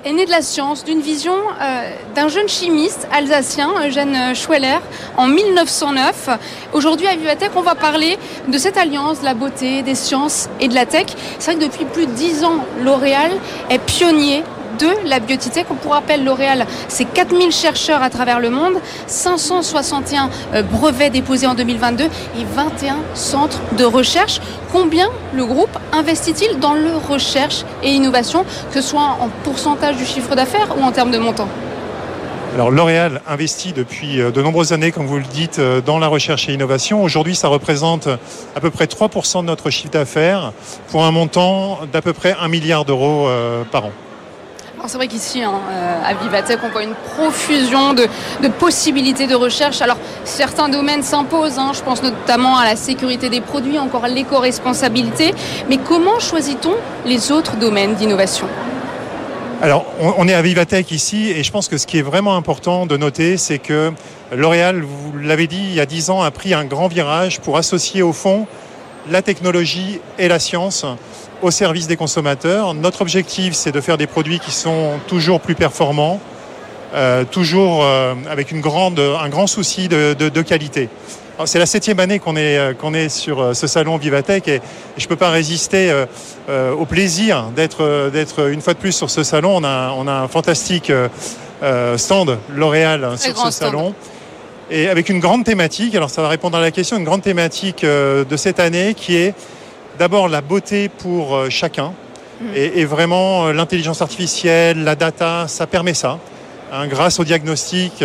est 0.05 0.13
né 0.13 0.25
de 0.25 0.31
la 0.31 0.43
science, 0.43 0.85
d'une 0.85 1.01
vision 1.01 1.33
euh, 1.33 1.89
d'un 2.13 2.27
jeune 2.27 2.47
chimiste 2.47 3.07
alsacien, 3.11 3.71
Eugène 3.83 4.35
Schweller, 4.35 4.79
en 5.17 5.27
1909. 5.27 6.29
Aujourd'hui, 6.73 7.07
à 7.07 7.15
Vivatech, 7.15 7.49
on 7.55 7.61
va 7.61 7.73
parler 7.73 8.19
de 8.47 8.57
cette 8.59 8.77
alliance 8.77 9.21
de 9.21 9.25
la 9.25 9.33
beauté, 9.33 9.81
des 9.81 9.95
sciences 9.95 10.47
et 10.59 10.67
de 10.67 10.75
la 10.75 10.85
tech. 10.85 11.07
C'est 11.39 11.51
vrai 11.51 11.59
que 11.59 11.71
depuis 11.71 11.85
plus 11.85 12.05
de 12.05 12.11
dix 12.11 12.43
ans, 12.43 12.63
L'Oréal 12.83 13.31
est 13.71 13.79
pionnier 13.79 14.43
de 14.77 14.89
la 15.05 15.19
biotech. 15.19 15.65
Pour 15.81 15.93
rappel, 15.93 16.23
L'Oréal, 16.23 16.65
c'est 16.87 17.05
4000 17.05 17.51
chercheurs 17.51 18.01
à 18.01 18.09
travers 18.09 18.39
le 18.39 18.49
monde, 18.49 18.75
561 19.07 20.29
euh, 20.53 20.63
brevets 20.63 21.09
déposés 21.09 21.47
en 21.47 21.55
2022 21.55 22.05
et 22.05 22.09
21 22.55 22.97
centres 23.13 23.61
de 23.77 23.83
recherche. 23.83 24.39
Combien 24.71 25.09
le 25.33 25.45
groupe 25.45 25.77
investit-il 25.93 26.59
dans 26.59 26.73
le 26.73 26.95
recherche 26.95 27.63
et 27.83 27.91
innovation, 27.91 28.45
que 28.71 28.81
ce 28.81 28.89
soit 28.89 29.17
en 29.19 29.29
pourcentage 29.43 29.97
du 29.97 30.05
chiffre 30.05 30.35
d'affaires 30.35 30.75
ou 30.77 30.83
en 30.83 30.91
termes 30.91 31.11
de 31.11 31.17
montant? 31.17 31.47
Alors 32.53 32.71
L'Oréal 32.71 33.21
investit 33.27 33.73
depuis 33.73 34.21
euh, 34.21 34.31
de 34.31 34.41
nombreuses 34.41 34.71
années, 34.71 34.91
comme 34.91 35.05
vous 35.05 35.17
le 35.17 35.23
dites, 35.23 35.59
euh, 35.59 35.81
dans 35.81 35.99
la 35.99 36.07
recherche 36.07 36.47
et 36.47 36.53
innovation. 36.53 37.03
Aujourd'hui, 37.03 37.35
ça 37.35 37.49
représente 37.49 38.07
à 38.07 38.61
peu 38.61 38.71
près 38.71 38.85
3% 38.85 39.41
de 39.41 39.45
notre 39.45 39.69
chiffre 39.69 39.91
d'affaires 39.91 40.53
pour 40.89 41.03
un 41.03 41.11
montant 41.11 41.79
d'à 41.91 42.01
peu 42.01 42.13
près 42.13 42.35
1 42.39 42.47
milliard 42.47 42.85
d'euros 42.85 43.27
par 43.71 43.85
an 43.85 43.91
c'est 44.87 44.97
vrai 44.97 45.07
qu'ici, 45.07 45.41
hein, 45.41 45.53
euh, 45.69 46.01
à 46.05 46.13
Vivatech, 46.13 46.59
on 46.63 46.69
voit 46.69 46.83
une 46.83 46.95
profusion 47.15 47.93
de, 47.93 48.07
possibilités 48.59 49.27
de 49.27 49.35
recherche. 49.35 49.81
Alors 49.81 49.97
certains 50.23 50.69
domaines 50.69 51.03
s'imposent, 51.03 51.59
hein. 51.59 51.71
je 51.73 51.81
pense 51.81 52.03
notamment 52.03 52.57
à 52.57 52.65
la 52.65 52.75
sécurité 52.75 53.29
des 53.29 53.41
produits, 53.41 53.79
encore 53.79 54.07
l'éco-responsabilité. 54.07 55.33
Mais 55.69 55.77
comment 55.77 56.19
choisit-on 56.19 56.75
les 57.05 57.31
autres 57.31 57.55
domaines 57.57 57.95
d'innovation? 57.95 58.47
Alors, 59.61 59.85
on 60.17 60.27
est 60.27 60.33
à 60.33 60.41
Vivatech 60.41 60.91
ici 60.91 61.31
et 61.31 61.41
je 61.41 61.51
pense 61.51 61.69
que 61.69 61.77
ce 61.77 61.87
qui 61.87 61.97
est 61.97 62.01
vraiment 62.03 62.35
important 62.35 62.85
de 62.85 62.97
noter, 62.97 63.37
c'est 63.37 63.57
que 63.57 63.93
L'Oréal, 64.33 64.81
vous 64.81 65.13
l'avez 65.19 65.45
dit, 65.45 65.61
il 65.61 65.75
y 65.75 65.79
a 65.79 65.85
10 65.85 66.09
ans, 66.09 66.21
a 66.23 66.31
pris 66.31 66.53
un 66.53 66.65
grand 66.65 66.87
virage 66.87 67.39
pour 67.41 67.57
associer 67.57 68.01
au 68.01 68.11
fond 68.11 68.47
la 69.09 69.21
technologie 69.21 69.99
et 70.17 70.27
la 70.27 70.39
science 70.39 70.85
au 71.41 71.51
service 71.51 71.87
des 71.87 71.97
consommateurs. 71.97 72.73
Notre 72.73 73.01
objectif, 73.01 73.53
c'est 73.53 73.71
de 73.71 73.81
faire 73.81 73.97
des 73.97 74.07
produits 74.07 74.39
qui 74.39 74.51
sont 74.51 74.93
toujours 75.07 75.41
plus 75.41 75.55
performants, 75.55 76.19
euh, 76.93 77.23
toujours 77.23 77.83
euh, 77.83 78.13
avec 78.29 78.51
une 78.51 78.61
grande, 78.61 78.99
un 78.99 79.29
grand 79.29 79.47
souci 79.47 79.87
de, 79.87 80.41
qualité. 80.41 80.89
C'est 81.43 81.59
la 81.59 81.65
septième 81.65 81.99
année 81.99 82.19
qu'on 82.19 82.37
est, 82.37 82.57
euh, 82.57 82.73
qu'on 82.73 82.93
est 82.93 83.09
sur 83.09 83.53
ce 83.55 83.67
salon 83.67 83.97
Vivatech 83.97 84.47
et, 84.47 84.61
je 84.97 85.03
ne 85.03 85.09
peux 85.09 85.17
pas 85.17 85.29
résister 85.29 85.93
au 86.47 86.85
plaisir 86.85 87.49
d'être, 87.55 88.09
d'être 88.11 88.49
une 88.49 88.61
fois 88.61 88.73
de 88.73 88.79
plus 88.79 88.93
sur 88.93 89.09
ce 89.09 89.23
salon. 89.23 89.57
On 89.57 89.63
a, 89.65 89.93
on 89.97 90.07
a 90.07 90.13
un 90.13 90.27
fantastique 90.29 90.91
stand 91.97 92.37
L'Oréal 92.49 93.11
sur 93.17 93.37
ce 93.37 93.51
salon 93.51 93.93
et 94.69 94.89
avec 94.89 95.09
une 95.09 95.19
grande 95.19 95.43
thématique. 95.43 95.95
Alors 95.95 96.09
ça 96.09 96.21
va 96.21 96.27
répondre 96.27 96.57
à 96.57 96.61
la 96.61 96.71
question, 96.71 96.97
une 96.97 97.03
grande 97.03 97.21
thématique 97.21 97.83
de 97.83 98.37
cette 98.37 98.59
année 98.59 98.93
qui 98.93 99.15
est 99.15 99.33
d'abord 99.97 100.27
la 100.27 100.41
beauté 100.41 100.89
pour 100.89 101.35
euh, 101.35 101.49
chacun. 101.49 101.93
Mm. 102.41 102.45
Et, 102.55 102.85
vraiment, 102.85 103.47
euh, 103.47 103.53
l'intelligence 103.53 104.01
artificielle, 104.01 104.83
la 104.83 104.95
data, 104.95 105.45
ça 105.47 105.67
permet 105.67 105.93
ça. 105.93 106.19
Hein, 106.73 106.87
grâce 106.87 107.19
au 107.19 107.23
diagnostic, 107.23 108.03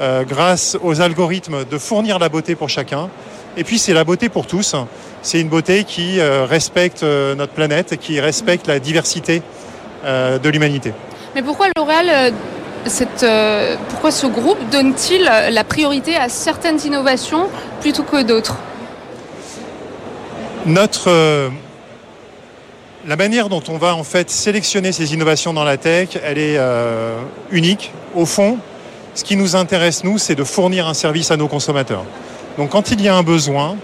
euh, 0.00 0.24
grâce 0.24 0.76
aux 0.82 1.00
algorithmes, 1.00 1.64
de 1.64 1.78
fournir 1.78 2.18
la 2.18 2.28
beauté 2.28 2.54
pour 2.54 2.68
chacun. 2.68 3.08
Et 3.56 3.64
puis, 3.64 3.78
c'est 3.78 3.92
la 3.92 4.04
beauté 4.04 4.28
pour 4.28 4.46
tous. 4.46 4.74
C'est 5.20 5.40
une 5.40 5.48
beauté 5.48 5.84
qui 5.84 6.22
respecte 6.22 7.02
notre 7.02 7.52
planète, 7.52 7.98
qui 8.00 8.18
respecte 8.18 8.66
la 8.66 8.78
diversité 8.78 9.42
de 10.04 10.48
l'humanité. 10.48 10.94
Mais 11.34 11.42
pourquoi 11.42 11.66
L'Oréal 11.76 12.32
cette, 12.86 13.26
pourquoi 13.88 14.10
ce 14.10 14.26
groupe 14.26 14.58
donne-t-il 14.70 15.22
la 15.22 15.64
priorité 15.64 16.16
à 16.16 16.28
certaines 16.28 16.80
innovations 16.84 17.48
plutôt 17.80 18.02
que 18.02 18.22
d'autres? 18.22 18.56
Notre, 20.66 21.10
euh, 21.10 21.48
la 23.04 23.16
manière 23.16 23.48
dont 23.48 23.62
on 23.68 23.78
va 23.78 23.96
en 23.96 24.04
fait 24.04 24.30
sélectionner 24.30 24.92
ces 24.92 25.12
innovations 25.12 25.52
dans 25.52 25.64
la 25.64 25.76
tech, 25.76 26.10
elle 26.22 26.38
est 26.38 26.56
euh, 26.56 27.18
unique. 27.50 27.90
Au 28.14 28.26
fond, 28.26 28.58
ce 29.16 29.24
qui 29.24 29.34
nous 29.34 29.56
intéresse, 29.56 30.04
nous, 30.04 30.18
c'est 30.18 30.36
de 30.36 30.44
fournir 30.44 30.86
un 30.86 30.94
service 30.94 31.32
à 31.32 31.36
nos 31.36 31.48
consommateurs. 31.48 32.04
Donc 32.58 32.70
quand 32.70 32.92
il 32.92 33.00
y 33.00 33.08
a 33.08 33.16
un 33.16 33.24
besoin, 33.24 33.76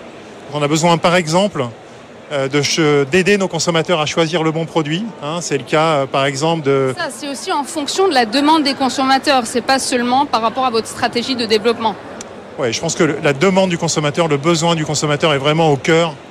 on 0.54 0.62
a 0.62 0.68
besoin 0.68 0.98
par 0.98 1.16
exemple 1.16 1.62
euh, 1.62 1.66
d'aider 3.10 3.38
nos 3.38 3.48
consommateurs 3.48 4.00
à 4.00 4.06
choisir 4.06 4.42
le 4.42 4.52
bon 4.52 4.66
produit. 4.66 5.04
Hein. 5.22 5.38
c'est 5.40 5.58
le 5.58 5.64
cas 5.64 6.06
par 6.06 6.26
exemple 6.26 6.64
de... 6.64 6.94
Ça, 6.96 7.08
c'est 7.10 7.28
aussi 7.28 7.52
en 7.52 7.64
fonction 7.64 8.08
de 8.08 8.14
la 8.14 8.26
demande 8.26 8.62
des 8.62 8.74
consommateurs, 8.74 9.46
c'est 9.46 9.60
pas 9.60 9.78
seulement 9.78 10.26
par 10.26 10.42
rapport 10.42 10.66
à 10.66 10.70
votre 10.70 10.86
stratégie 10.86 11.36
de 11.36 11.46
développement. 11.46 11.94
Oui, 12.58 12.72
je 12.72 12.80
pense 12.80 12.96
que 12.96 13.04
la 13.04 13.32
demande 13.32 13.70
du 13.70 13.78
consommateur, 13.78 14.26
le 14.26 14.36
besoin 14.36 14.74
du 14.74 14.84
consommateur 14.84 15.32
est 15.32 15.38
vraiment 15.38 15.70
au 15.70 15.76
cœur 15.76 16.10
euh, 16.10 16.27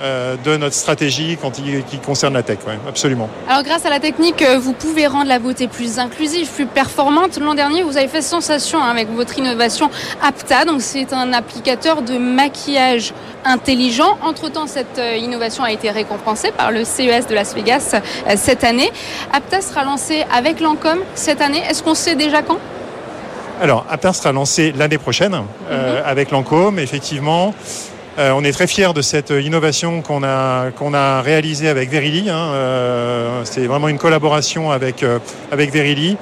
de 0.00 0.56
notre 0.56 0.74
stratégie 0.74 1.38
quand 1.40 1.58
il, 1.58 1.84
qui 1.84 1.98
concerne 1.98 2.34
la 2.34 2.42
tech, 2.42 2.58
ouais, 2.66 2.78
absolument. 2.88 3.28
Alors 3.48 3.62
grâce 3.62 3.84
à 3.84 3.90
la 3.90 4.00
technique, 4.00 4.42
euh, 4.42 4.58
vous 4.58 4.72
pouvez 4.72 5.06
rendre 5.06 5.26
la 5.28 5.38
beauté 5.38 5.68
plus 5.68 5.98
inclusive, 5.98 6.48
plus 6.48 6.66
performante. 6.66 7.38
L'an 7.38 7.54
dernier, 7.54 7.82
vous 7.82 7.96
avez 7.96 8.08
fait 8.08 8.22
sensation 8.22 8.82
hein, 8.82 8.90
avec 8.90 9.08
votre 9.10 9.38
innovation 9.38 9.90
Apta, 10.22 10.64
donc 10.64 10.80
c'est 10.80 11.12
un 11.12 11.32
applicateur 11.32 12.02
de 12.02 12.18
maquillage 12.18 13.12
intelligent. 13.44 14.18
Entre-temps, 14.22 14.66
cette 14.66 14.98
euh, 14.98 15.16
innovation 15.16 15.64
a 15.64 15.72
été 15.72 15.90
récompensée 15.90 16.52
par 16.52 16.70
le 16.70 16.84
CES 16.84 17.26
de 17.26 17.34
Las 17.34 17.54
Vegas 17.54 18.00
cette 18.36 18.64
année. 18.64 18.90
Apta 19.32 19.60
sera 19.60 19.84
lancé 19.84 20.24
avec 20.32 20.60
Lancôme 20.60 21.00
cette 21.14 21.40
année. 21.40 21.62
Est-ce 21.68 21.82
qu'on 21.82 21.94
sait 21.94 22.14
déjà 22.14 22.42
quand? 22.42 22.58
Alors, 23.60 23.84
Apta 23.90 24.14
sera 24.14 24.32
lancé 24.32 24.72
l'année 24.72 24.96
prochaine 24.96 25.36
euh, 25.70 26.00
avec 26.04 26.30
Lancôme, 26.30 26.78
effectivement. 26.78 27.54
Euh, 28.18 28.32
on 28.34 28.42
est 28.44 28.52
très 28.52 28.66
fiers 28.66 28.92
de 28.92 29.02
cette 29.02 29.30
innovation 29.30 30.02
qu'on 30.02 30.22
a, 30.24 30.70
a 30.94 31.22
réalisée 31.22 31.68
avec 31.68 31.90
Verily. 31.90 32.28
Hein. 32.28 32.50
Euh, 32.52 33.40
c'est 33.44 33.66
vraiment 33.66 33.88
une 33.88 33.98
collaboration 33.98 34.70
avec, 34.70 35.02
euh, 35.02 35.18
Verily. 35.52 36.16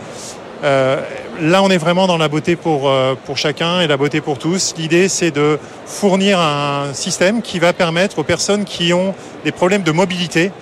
Euh, 0.65 1.01
là, 1.41 1.63
on 1.63 1.71
est 1.71 1.79
vraiment 1.79 2.07
dans 2.07 2.19
la 2.19 2.29
beauté 2.29 2.57
pour, 2.57 2.89
euh, 2.91 3.15
chacun 3.35 3.81
et 3.81 3.87
la 3.87 3.97
beauté 3.97 4.21
pour 4.21 4.39
tous. 4.39 4.75
L'idée, 4.77 5.09
c'est 5.09 5.31
de 5.31 5.59
fournir 5.87 6.39
un 6.41 6.93
système 6.93 7.41
qui 7.43 7.59
va 7.59 7.73
permettre 7.73 8.19
aux 8.19 8.25
personnes 8.25 8.65
qui 8.65 8.93
ont 8.93 9.15
des 9.45 9.53
problèmes 9.53 9.83
de 9.83 9.93
mobilité 9.93 10.53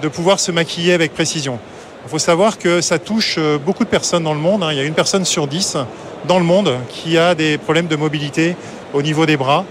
de 0.00 0.08
pouvoir 0.08 0.40
se 0.40 0.50
maquiller 0.50 0.94
avec 0.94 1.12
précision. 1.12 1.58
Il 2.06 2.10
faut 2.10 2.18
savoir 2.18 2.56
que 2.58 2.80
ça 2.80 2.98
touche 2.98 3.36
euh, 3.38 3.58
beaucoup 3.58 3.84
de 3.84 3.90
personnes 3.90 4.24
dans 4.24 4.32
le 4.34 4.40
monde. 4.40 4.62
hein. 4.62 4.68
Il 4.72 4.78
y 4.78 4.80
a 4.80 4.84
une 4.84 4.94
personne 4.94 5.26
sur 5.26 5.46
dix 5.46 5.76
dans 6.26 6.38
le 6.38 6.44
monde 6.44 6.72
qui 6.88 7.18
a 7.18 7.34
des 7.34 7.58
problèmes 7.58 7.86
de 7.88 7.96
mobilité 7.96 8.56
au 8.92 9.02
niveau 9.02 9.26
des 9.26 9.36
bras 9.36 9.64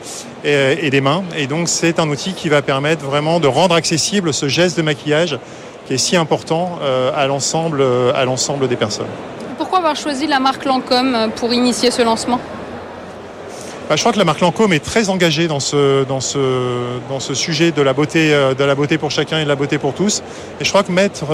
et, 0.43 0.85
et 0.85 0.89
des 0.89 1.01
mains. 1.01 1.23
Et 1.37 1.47
donc, 1.47 1.67
c'est 1.67 1.99
un 1.99 2.09
outil 2.09 2.33
qui 2.33 2.49
va 2.49 2.61
permettre 2.61 3.05
vraiment 3.05 3.39
de 3.39 3.47
rendre 3.47 3.75
accessible 3.75 4.33
ce 4.33 4.47
geste 4.47 4.77
de 4.77 4.81
maquillage 4.81 5.37
qui 5.87 5.93
est 5.95 5.97
si 5.97 6.15
important 6.15 6.79
euh, 6.81 7.11
à 7.15 7.27
l'ensemble 7.27 7.81
euh, 7.81 8.11
à 8.13 8.25
l'ensemble 8.25 8.67
des 8.67 8.75
personnes. 8.75 9.07
Pourquoi 9.57 9.79
avoir 9.79 9.95
choisi 9.95 10.27
la 10.27 10.39
marque 10.39 10.65
Lancôme 10.65 11.15
euh, 11.15 11.27
pour 11.29 11.51
initier 11.53 11.91
ce 11.91 12.01
lancement? 12.01 12.39
Bah, 13.89 13.95
je 13.95 14.01
crois 14.01 14.13
que 14.13 14.19
la 14.19 14.25
marque 14.25 14.41
Lancôme 14.41 14.73
est 14.73 14.85
très 14.85 15.09
engagée 15.09 15.47
dans 15.47 15.59
ce, 15.59 16.03
dans 16.05 16.21
ce, 16.21 16.99
dans 17.09 17.19
ce 17.19 17.33
sujet 17.33 17.71
de 17.71 17.81
la, 17.81 17.93
beauté, 17.93 18.29
de 18.29 18.63
la 18.63 18.75
beauté 18.75 18.99
pour 18.99 19.09
chacun 19.09 19.39
et 19.39 19.43
de 19.45 19.49
la 19.49 19.55
beauté 19.55 19.79
pour 19.79 19.93
tous. 19.93 20.21
Et 20.61 20.63
je 20.63 20.69
crois 20.69 20.83
que 20.83 20.91
mettre 20.91 21.25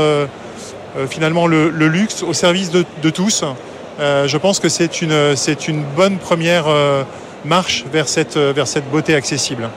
euh, 0.96 1.08
finalement 1.08 1.48
le, 1.48 1.70
le 1.70 1.88
luxe 1.90 2.24
au 2.24 2.32
service 2.32 2.72
de, 2.72 2.86
de 3.04 3.10
tous, 3.10 3.44
euh, 4.00 4.28
je 4.28 4.38
pense 4.38 4.60
que 4.60 4.70
c'est 4.70 5.02
une, 5.02 5.36
c'est 5.36 5.68
une 5.68 5.84
bonne 5.84 6.18
première 6.18 6.66
euh, 6.68 7.04
marche 7.46 7.86
vers 7.92 8.08
cette, 8.08 8.38
euh, 8.38 8.54
vers 8.56 8.68
cette 8.68 8.90
beauté 8.90 9.16
accessible. 9.16 9.70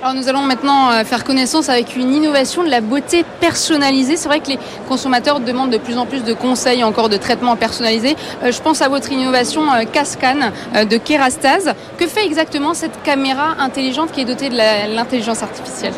Alors 0.00 0.14
nous 0.14 0.28
allons 0.28 0.42
maintenant 0.42 0.92
euh, 0.92 1.02
faire 1.04 1.24
connaissance 1.24 1.68
avec 1.68 1.96
une 1.96 2.14
innovation 2.14 2.62
de 2.62 2.70
la 2.70 2.80
beauté 2.80 3.24
personnalisée. 3.40 4.16
C'est 4.16 4.28
vrai 4.28 4.38
que 4.38 4.48
les 4.50 4.58
consommateurs 4.88 5.40
demandent 5.40 5.70
de 5.72 5.78
plus 5.78 5.98
en 5.98 6.06
plus 6.06 6.22
de 6.22 6.32
conseils, 6.34 6.84
encore 6.84 7.08
de 7.08 7.16
traitements 7.16 7.56
personnalisés. 7.56 8.14
Euh, 8.44 8.52
Je 8.52 8.60
pense 8.62 8.80
à 8.80 8.88
votre 8.88 9.10
innovation 9.10 9.62
Cascan 9.92 10.52
de 10.88 10.96
Kerastase. 10.98 11.74
Que 11.98 12.06
fait 12.06 12.24
exactement 12.24 12.74
cette 12.74 13.02
caméra 13.02 13.56
intelligente 13.58 14.12
qui 14.12 14.20
est 14.20 14.24
dotée 14.24 14.50
de 14.50 14.56
l'intelligence 14.94 15.42
artificielle? 15.42 15.94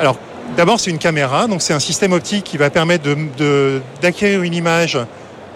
Alors, 0.00 0.16
d'abord, 0.56 0.80
c'est 0.80 0.90
une 0.90 0.98
caméra, 0.98 1.46
donc 1.46 1.60
c'est 1.60 1.74
un 1.74 1.80
système 1.80 2.12
optique 2.14 2.44
qui 2.44 2.56
va 2.56 2.70
permettre 2.70 3.04
de- 3.04 3.16
de- 3.36 3.82
d'acquérir 4.00 4.40
une 4.42 4.54
image 4.54 4.98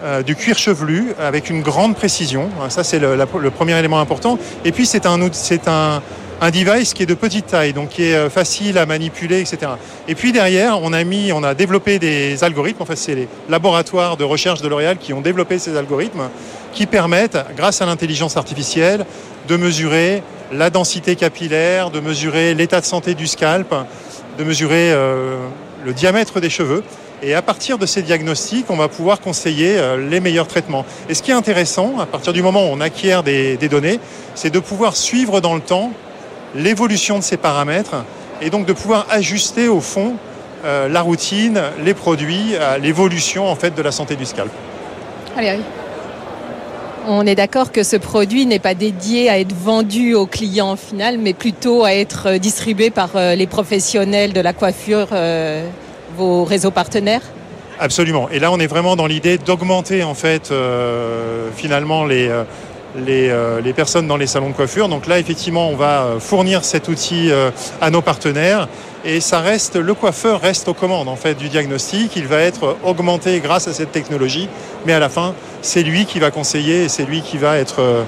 euh, 0.03 0.23
du 0.23 0.35
cuir 0.35 0.57
chevelu 0.57 1.13
avec 1.19 1.49
une 1.49 1.61
grande 1.61 1.95
précision. 1.95 2.49
Ça, 2.69 2.83
c'est 2.83 2.99
le, 2.99 3.49
premier 3.51 3.77
élément 3.77 3.99
important. 3.99 4.37
Et 4.65 4.71
puis, 4.71 4.85
c'est 4.85 5.05
un, 5.05 5.19
un, 5.21 6.01
un 6.41 6.51
device 6.51 6.93
qui 6.93 7.03
est 7.03 7.07
de 7.07 7.13
petite 7.13 7.47
taille, 7.47 7.73
donc 7.73 7.89
qui 7.89 8.03
est 8.03 8.15
euh, 8.15 8.29
facile 8.29 8.77
à 8.77 8.85
manipuler, 8.85 9.39
etc. 9.39 9.71
Et 10.07 10.15
puis 10.15 10.31
derrière, 10.31 10.81
on 10.81 10.93
a 10.93 11.03
mis, 11.03 11.31
on 11.31 11.43
a 11.43 11.53
développé 11.53 11.99
des 11.99 12.43
algorithmes. 12.43 12.81
En 12.81 12.85
fait, 12.85 12.95
c'est 12.95 13.15
les 13.15 13.27
laboratoires 13.49 14.17
de 14.17 14.23
recherche 14.23 14.61
de 14.61 14.67
L'Oréal 14.67 14.97
qui 14.97 15.13
ont 15.13 15.21
développé 15.21 15.59
ces 15.59 15.75
algorithmes 15.75 16.29
qui 16.73 16.85
permettent, 16.85 17.37
grâce 17.55 17.81
à 17.81 17.85
l'intelligence 17.85 18.37
artificielle, 18.37 19.05
de 19.47 19.57
mesurer 19.57 20.21
la 20.51 20.69
densité 20.69 21.15
capillaire, 21.15 21.89
de 21.89 21.99
mesurer 21.99 22.53
l'état 22.53 22.81
de 22.81 22.85
santé 22.85 23.15
du 23.15 23.27
scalp, 23.27 23.73
de 24.37 24.43
mesurer 24.43 24.91
euh, 24.91 25.37
le 25.85 25.93
diamètre 25.93 26.39
des 26.39 26.49
cheveux. 26.49 26.83
Et 27.23 27.33
à 27.33 27.41
partir 27.41 27.79
de 27.79 27.87
ces 27.87 28.03
diagnostics, 28.03 28.67
on 28.69 28.75
va 28.75 28.87
pouvoir 28.89 29.19
conseiller 29.19 29.77
euh, 29.77 29.97
les 29.97 30.19
meilleurs 30.19 30.47
traitements. 30.47 30.85
Et 31.09 31.15
ce 31.15 31.23
qui 31.23 31.31
est 31.31 31.35
intéressant, 31.35 31.97
à 31.99 32.05
partir 32.05 32.31
du 32.31 32.43
moment 32.43 32.65
où 32.65 32.69
on 32.71 32.79
acquiert 32.79 33.23
des, 33.23 33.57
données, 33.57 33.99
c'est 34.35 34.51
de 34.51 34.59
pouvoir 34.59 34.95
suivre 34.95 35.41
dans 35.41 35.55
le 35.55 35.61
temps 35.61 35.91
l'évolution 36.53 37.17
de 37.17 37.23
ces 37.23 37.37
paramètres 37.37 38.05
et 38.39 38.51
donc 38.51 38.67
de 38.67 38.73
pouvoir 38.73 39.07
ajuster 39.09 39.67
au 39.67 39.81
fond 39.81 40.13
euh, 40.63 40.87
la 40.87 41.01
routine, 41.01 41.59
les 41.83 41.95
produits, 41.95 42.55
l'évolution 42.81 43.47
en 43.47 43.55
fait 43.55 43.73
de 43.73 43.81
la 43.81 43.91
santé 43.91 44.15
du 44.15 44.25
scalp. 44.25 44.51
Valérie. 45.35 45.63
On 47.07 47.25
est 47.25 47.35
d'accord 47.35 47.71
que 47.71 47.83
ce 47.83 47.95
produit 47.95 48.45
n'est 48.45 48.59
pas 48.59 48.75
dédié 48.75 49.29
à 49.29 49.39
être 49.39 49.55
vendu 49.55 50.13
au 50.13 50.27
client 50.27 50.75
final, 50.75 51.17
mais 51.17 51.33
plutôt 51.33 51.83
à 51.83 51.93
être 51.93 52.27
euh, 52.27 52.37
distribué 52.37 52.91
par 52.91 53.09
les 53.15 53.47
professionnels 53.47 54.33
de 54.33 54.41
la 54.41 54.53
coiffure, 54.53 55.07
vos 56.15 56.43
réseaux 56.43 56.71
partenaires 56.71 57.21
Absolument. 57.79 58.27
Et 58.31 58.39
là, 58.39 58.51
on 58.51 58.59
est 58.59 58.67
vraiment 58.67 58.95
dans 58.95 59.05
l'idée 59.05 59.37
d'augmenter 59.37 60.03
en 60.03 60.15
fait 60.15 60.49
euh, 60.49 61.49
finalement 61.55 62.05
les, 62.05 62.27
euh, 62.27 62.43
euh, 63.07 63.61
les 63.61 63.73
personnes 63.73 64.07
dans 64.07 64.17
les 64.17 64.25
salons 64.25 64.49
de 64.49 64.55
coiffure. 64.55 64.89
Donc 64.89 65.05
là, 65.05 65.19
effectivement, 65.19 65.69
on 65.69 65.75
va 65.75 66.15
fournir 66.19 66.65
cet 66.65 66.87
outil 66.87 67.31
à 67.81 67.91
nos 67.91 68.01
partenaires 68.01 68.67
et 69.05 69.21
ça 69.21 69.39
reste 69.41 69.75
le 69.75 69.93
coiffeur 69.93 70.41
reste 70.41 70.67
aux 70.67 70.73
commandes 70.73 71.07
en 71.07 71.15
fait 71.15 71.35
du 71.35 71.49
diagnostic. 71.49 72.15
Il 72.15 72.25
va 72.25 72.39
être 72.39 72.77
augmenté 72.83 73.39
grâce 73.39 73.67
à 73.67 73.73
cette 73.73 73.91
technologie, 73.91 74.49
mais 74.85 74.93
à 74.93 74.99
la 74.99 75.09
fin, 75.09 75.35
c'est 75.61 75.83
lui 75.83 76.05
qui 76.05 76.19
va 76.19 76.31
conseiller 76.31 76.85
et 76.85 76.89
c'est 76.89 77.05
lui 77.05 77.21
qui 77.21 77.37
va 77.37 77.57
être 77.57 78.05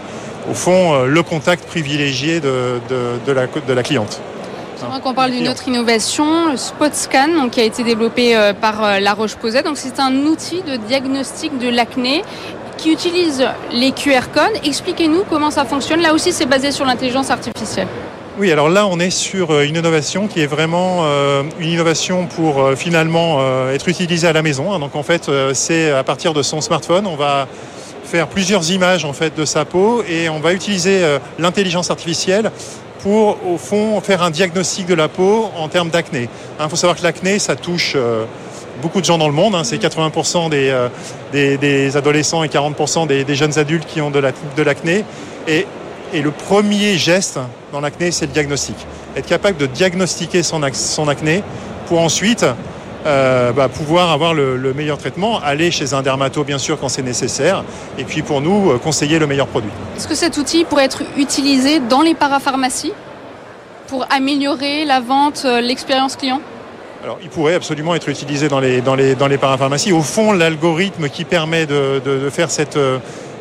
au 0.50 0.54
fond 0.56 1.04
le 1.04 1.24
contact 1.24 1.66
privilégié 1.66 2.40
de, 2.40 2.80
de 2.90 3.74
la 3.74 3.84
cliente. 3.84 4.20
J'aimerais 4.80 5.02
qu'on 5.02 5.14
parle 5.14 5.32
d'une 5.32 5.50
autre 5.50 5.68
innovation, 5.68 6.52
le 6.52 6.58
Spot 6.58 6.94
Scan, 6.94 7.28
donc, 7.36 7.52
qui 7.52 7.60
a 7.60 7.64
été 7.64 7.84
développé 7.84 8.36
euh, 8.36 8.54
par 8.54 8.84
euh, 8.84 9.00
La 9.00 9.14
Roche-Posay. 9.14 9.62
Donc, 9.64 9.78
c'est 9.78 10.00
un 10.00 10.14
outil 10.26 10.62
de 10.62 10.78
diagnostic 10.78 11.58
de 11.58 11.68
l'acné 11.70 12.24
qui 12.78 12.92
utilise 12.92 13.46
les 13.74 13.92
QR 13.92 14.30
codes. 14.34 14.58
Expliquez-nous 14.64 15.26
comment 15.30 15.52
ça 15.52 15.66
fonctionne. 15.66 16.02
Là 16.02 16.14
aussi, 16.14 16.32
c'est 16.32 16.46
basé 16.46 16.72
sur 16.72 16.86
l'intelligence 16.86 17.30
artificielle. 17.30 17.88
Oui, 18.38 18.54
alors 18.54 18.70
là, 18.70 18.88
on 18.88 19.00
est 19.02 19.10
sur 19.10 19.52
euh, 19.52 19.64
une 19.66 19.76
innovation 19.76 20.28
qui 20.28 20.40
est 20.40 20.48
vraiment 20.48 21.00
euh, 21.02 21.44
une 21.60 21.72
innovation 21.72 22.26
pour 22.28 22.62
euh, 22.62 22.76
finalement 22.78 23.40
euh, 23.40 23.74
être 23.74 23.90
utilisée 23.90 24.28
à 24.30 24.34
la 24.34 24.42
maison. 24.42 24.72
hein. 24.72 24.80
Donc 24.80 24.96
en 24.96 25.04
fait, 25.04 25.30
c'est 25.54 25.92
à 25.92 26.06
partir 26.06 26.34
de 26.34 26.42
son 26.42 26.62
smartphone, 26.62 27.06
on 27.06 27.18
va 27.18 27.50
faire 28.06 28.28
plusieurs 28.28 28.72
images 28.72 29.04
en 29.04 29.12
fait 29.12 29.36
de 29.36 29.44
sa 29.44 29.66
peau 29.66 30.04
et 30.10 30.30
on 30.30 30.40
va 30.40 30.54
utiliser 30.54 31.02
l'intelligence 31.38 31.92
artificielle 31.92 32.52
pour 33.02 33.38
au 33.48 33.58
fond 33.58 34.00
faire 34.02 34.22
un 34.24 34.30
diagnostic 34.32 34.86
de 34.88 34.94
la 34.94 35.08
peau 35.08 35.50
en 35.58 35.68
termes 35.68 35.90
d'acné. 35.90 36.30
Il 36.62 36.70
faut 36.70 36.76
savoir 36.76 36.98
que 36.98 37.04
l'acné, 37.04 37.40
ça 37.40 37.56
touche 37.56 37.94
euh, 37.96 38.26
beaucoup 38.82 39.00
de 39.00 39.06
gens 39.06 39.18
dans 39.18 39.28
le 39.28 39.34
monde. 39.34 39.56
hein. 39.56 39.64
C'est 39.64 39.78
80% 39.82 40.50
des, 40.50 40.70
euh, 40.70 40.90
des, 41.32 41.58
des 41.58 41.96
adolescents 41.98 42.44
et 42.44 42.48
40% 42.48 43.08
des, 43.08 43.24
des 43.24 43.36
jeunes 43.36 43.58
adultes 43.58 43.86
qui 43.88 44.02
ont 44.02 44.12
de 44.12 44.20
la- 44.20 44.32
de 44.56 44.64
l'acné. 44.64 45.04
et 45.48 45.66
et 46.12 46.24
le 46.24 46.32
premier 46.32 46.98
geste 46.98 47.38
dans 47.72 47.82
l'acné, 47.82 48.10
c'est 48.10 48.26
le 48.26 48.32
diagnostic. 48.32 48.76
Être 49.16 49.28
capable 49.28 49.58
de 49.58 49.68
diagnostiquer 49.68 50.42
son, 50.42 50.60
son 50.74 51.08
acné 51.08 51.44
pour 51.88 52.00
ensuite 52.02 52.48
euh, 53.06 53.52
bah, 53.52 53.68
pouvoir 53.70 54.12
avoir 54.12 54.34
le, 54.34 54.58
le 54.58 54.74
meilleur 54.74 54.98
traitement, 54.98 55.40
aller 55.42 55.72
chez 55.72 55.94
un 55.94 56.02
dermato 56.02 56.44
bien 56.44 56.58
sûr 56.58 56.80
quand 56.80 56.90
c'est 56.90 57.02
nécessaire, 57.02 57.64
et 57.98 58.04
puis 58.04 58.22
pour 58.22 58.42
nous, 58.42 58.72
euh, 58.72 58.78
conseiller 58.78 59.20
le 59.20 59.28
meilleur 59.28 59.48
produit. 59.48 59.72
Est-ce 59.98 60.08
que 60.08 60.16
cet 60.16 60.38
outil 60.38 60.66
pourrait 60.66 60.86
être 60.86 61.04
utilisé 61.18 61.80
dans 61.80 62.02
les 62.02 62.16
parapharmacies 62.16 62.94
pour 63.88 64.06
améliorer 64.12 64.86
la 64.86 65.00
vente, 65.00 65.44
euh, 65.46 65.62
l'expérience 65.62 66.16
client? 66.16 66.42
Alors, 67.04 67.18
il 67.24 67.30
pourrait 67.30 67.56
absolument 67.56 67.96
être 67.96 68.10
utilisé 68.10 68.50
dans 68.50 68.60
les, 68.60 68.82
dans 68.82 68.96
les, 68.96 69.16
dans 69.16 69.28
les 69.28 69.38
parapharmacies. 69.38 69.94
Au 69.94 70.02
fond, 70.02 70.34
l'algorithme 70.34 71.08
qui 71.08 71.24
permet 71.24 71.66
de, 71.66 72.02
de- 72.04 72.20
de 72.20 72.30
faire 72.30 72.52
cette, 72.52 72.78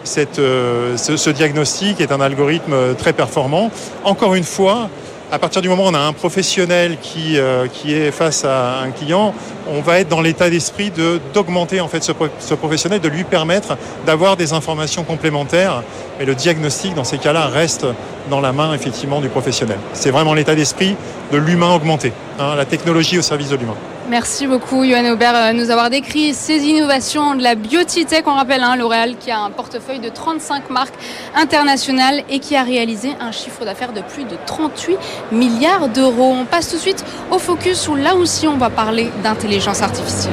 cette, 0.04 0.36
ce, 0.36 1.16
ce 1.16 1.30
diagnostic 1.30 2.00
est 2.00 2.12
un 2.12 2.20
algorithme 2.20 2.94
très 2.96 3.12
performant. 3.12 3.72
Encore 4.04 4.36
une 4.36 4.44
fois, 4.44 4.88
à 5.30 5.38
partir 5.38 5.60
du 5.60 5.68
moment 5.68 5.84
où 5.84 5.88
on 5.88 5.94
a 5.94 6.00
un 6.00 6.12
professionnel 6.12 6.96
qui, 7.00 7.38
euh, 7.38 7.66
qui 7.66 7.94
est 7.94 8.10
face 8.10 8.44
à 8.44 8.80
un 8.80 8.90
client, 8.90 9.34
on 9.68 9.80
va 9.80 10.00
être 10.00 10.08
dans 10.08 10.20
l'état 10.20 10.48
d'esprit 10.48 10.90
de 10.90 11.20
d'augmenter 11.34 11.80
en 11.80 11.88
fait 11.88 12.02
ce, 12.02 12.12
ce 12.38 12.54
professionnel, 12.54 13.00
de 13.00 13.08
lui 13.08 13.24
permettre 13.24 13.76
d'avoir 14.06 14.36
des 14.36 14.52
informations 14.52 15.04
complémentaires. 15.04 15.82
Et 16.20 16.24
le 16.24 16.34
diagnostic, 16.34 16.94
dans 16.94 17.04
ces 17.04 17.18
cas-là, 17.18 17.46
reste 17.46 17.86
dans 18.30 18.40
la 18.40 18.52
main 18.52 18.72
effectivement 18.74 19.20
du 19.20 19.28
professionnel. 19.28 19.78
C'est 19.92 20.10
vraiment 20.10 20.34
l'état 20.34 20.54
d'esprit 20.54 20.96
de 21.32 21.38
l'humain 21.38 21.74
augmenté, 21.74 22.12
hein, 22.38 22.54
la 22.56 22.64
technologie 22.64 23.18
au 23.18 23.22
service 23.22 23.50
de 23.50 23.56
l'humain. 23.56 23.76
Merci 24.10 24.46
beaucoup, 24.46 24.84
Johan 24.84 25.04
Aubert, 25.12 25.52
de 25.52 25.58
nous 25.58 25.70
avoir 25.70 25.90
décrit 25.90 26.32
ces 26.32 26.64
innovations 26.64 27.34
de 27.34 27.42
la 27.42 27.54
biotech. 27.54 28.26
On 28.26 28.34
rappelle 28.34 28.62
hein, 28.62 28.74
L'Oréal 28.74 29.16
qui 29.20 29.30
a 29.30 29.40
un 29.40 29.50
portefeuille 29.50 29.98
de 29.98 30.08
35 30.08 30.70
marques 30.70 30.94
internationales 31.36 32.22
et 32.30 32.38
qui 32.38 32.56
a 32.56 32.62
réalisé 32.62 33.10
un 33.20 33.32
chiffre 33.32 33.66
d'affaires 33.66 33.92
de 33.92 34.00
plus 34.00 34.24
de 34.24 34.38
38 34.46 34.96
milliards 35.30 35.88
d'euros. 35.90 36.34
On 36.40 36.46
passe 36.46 36.70
tout 36.70 36.76
de 36.76 36.80
suite 36.80 37.04
au 37.30 37.38
focus 37.38 37.86
où 37.86 37.96
là 37.96 38.14
aussi 38.14 38.48
on 38.48 38.56
va 38.56 38.70
parler 38.70 39.10
d'intelligence 39.22 39.82
artificielle. 39.82 40.32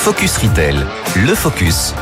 Focus 0.00 0.38
Retail, 0.38 0.84
le 1.24 1.34
focus 1.36 1.94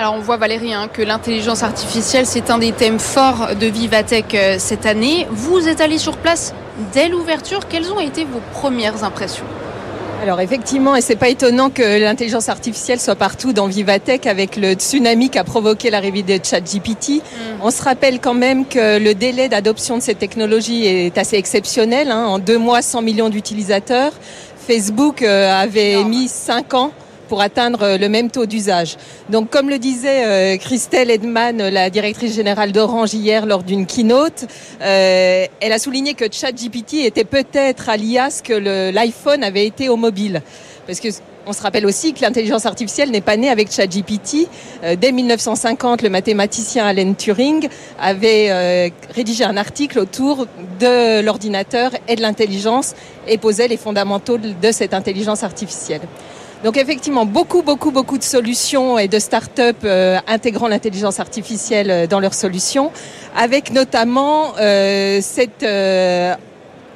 Alors 0.00 0.14
on 0.14 0.20
voit 0.20 0.38
Valérie 0.38 0.72
hein, 0.72 0.88
que 0.90 1.02
l'intelligence 1.02 1.62
artificielle 1.62 2.24
c'est 2.24 2.48
un 2.48 2.56
des 2.56 2.72
thèmes 2.72 2.98
forts 2.98 3.54
de 3.54 3.66
Vivatech 3.66 4.34
euh, 4.34 4.56
cette 4.58 4.86
année. 4.86 5.26
Vous 5.30 5.68
êtes 5.68 5.82
allé 5.82 5.98
sur 5.98 6.16
place 6.16 6.54
dès 6.94 7.10
l'ouverture. 7.10 7.68
Quelles 7.68 7.92
ont 7.92 8.00
été 8.00 8.24
vos 8.24 8.40
premières 8.54 9.04
impressions? 9.04 9.44
Alors 10.22 10.40
effectivement, 10.40 10.96
et 10.96 11.02
c'est 11.02 11.16
pas 11.16 11.28
étonnant 11.28 11.68
que 11.68 12.00
l'intelligence 12.00 12.48
artificielle 12.48 12.98
soit 12.98 13.14
partout 13.14 13.52
dans 13.52 13.66
Vivatech 13.66 14.26
avec 14.26 14.56
le 14.56 14.72
tsunami 14.72 15.28
qui 15.28 15.38
a 15.38 15.44
provoqué 15.44 15.90
l'arrivée 15.90 16.22
de 16.22 16.42
ChatGPT. 16.42 17.16
Mm. 17.16 17.60
On 17.60 17.70
se 17.70 17.82
rappelle 17.82 18.20
quand 18.20 18.32
même 18.32 18.64
que 18.64 18.98
le 18.98 19.12
délai 19.12 19.50
d'adoption 19.50 19.98
de 19.98 20.02
cette 20.02 20.18
technologie 20.18 20.86
est 20.86 21.18
assez 21.18 21.36
exceptionnel. 21.36 22.10
Hein. 22.10 22.24
En 22.24 22.38
deux 22.38 22.56
mois, 22.56 22.80
100 22.80 23.02
millions 23.02 23.28
d'utilisateurs. 23.28 24.12
Facebook 24.66 25.20
euh, 25.20 25.52
avait 25.52 26.04
mis 26.04 26.26
5 26.26 26.72
ans 26.72 26.92
pour 27.30 27.40
atteindre 27.40 27.96
le 27.96 28.08
même 28.08 28.28
taux 28.28 28.44
d'usage. 28.44 28.96
Donc, 29.28 29.50
comme 29.50 29.70
le 29.70 29.78
disait 29.78 30.24
euh, 30.24 30.56
Christelle 30.56 31.12
Edman, 31.12 31.56
la 31.68 31.88
directrice 31.88 32.34
générale 32.34 32.72
d'Orange 32.72 33.14
hier 33.14 33.46
lors 33.46 33.62
d'une 33.62 33.86
keynote, 33.86 34.46
euh, 34.82 35.46
elle 35.60 35.72
a 35.72 35.78
souligné 35.78 36.14
que 36.14 36.24
ChatGPT 36.28 37.04
était 37.04 37.24
peut-être 37.24 37.88
à 37.88 37.96
l'IA 37.96 38.30
que 38.42 38.90
l'iPhone 38.90 39.44
avait 39.44 39.64
été 39.64 39.88
au 39.88 39.96
mobile. 39.96 40.42
Parce 40.88 40.98
que 40.98 41.08
on 41.46 41.52
se 41.52 41.62
rappelle 41.62 41.86
aussi 41.86 42.12
que 42.12 42.20
l'intelligence 42.20 42.66
artificielle 42.66 43.10
n'est 43.12 43.20
pas 43.20 43.36
née 43.36 43.48
avec 43.48 43.70
ChatGPT. 43.70 44.48
Euh, 44.82 44.96
dès 44.96 45.12
1950, 45.12 46.02
le 46.02 46.10
mathématicien 46.10 46.84
Alan 46.84 47.14
Turing 47.14 47.68
avait 48.00 48.92
rédigé 49.14 49.44
un 49.44 49.56
article 49.56 50.00
autour 50.00 50.46
de 50.80 51.20
l'ordinateur 51.22 51.92
et 52.08 52.16
de 52.16 52.22
l'intelligence 52.22 52.94
et 53.28 53.38
posait 53.38 53.68
les 53.68 53.76
fondamentaux 53.76 54.36
de 54.36 54.72
cette 54.72 54.94
intelligence 54.94 55.44
artificielle. 55.44 56.02
Donc 56.62 56.76
effectivement, 56.76 57.24
beaucoup, 57.24 57.62
beaucoup, 57.62 57.90
beaucoup 57.90 58.18
de 58.18 58.22
solutions 58.22 58.98
et 58.98 59.08
de 59.08 59.18
start-up 59.18 59.76
euh, 59.84 60.18
intégrant 60.26 60.68
l'intelligence 60.68 61.18
artificielle 61.18 61.90
euh, 61.90 62.06
dans 62.06 62.20
leurs 62.20 62.34
solutions, 62.34 62.92
avec 63.34 63.72
notamment 63.72 64.52
euh, 64.60 65.20
cette 65.22 65.64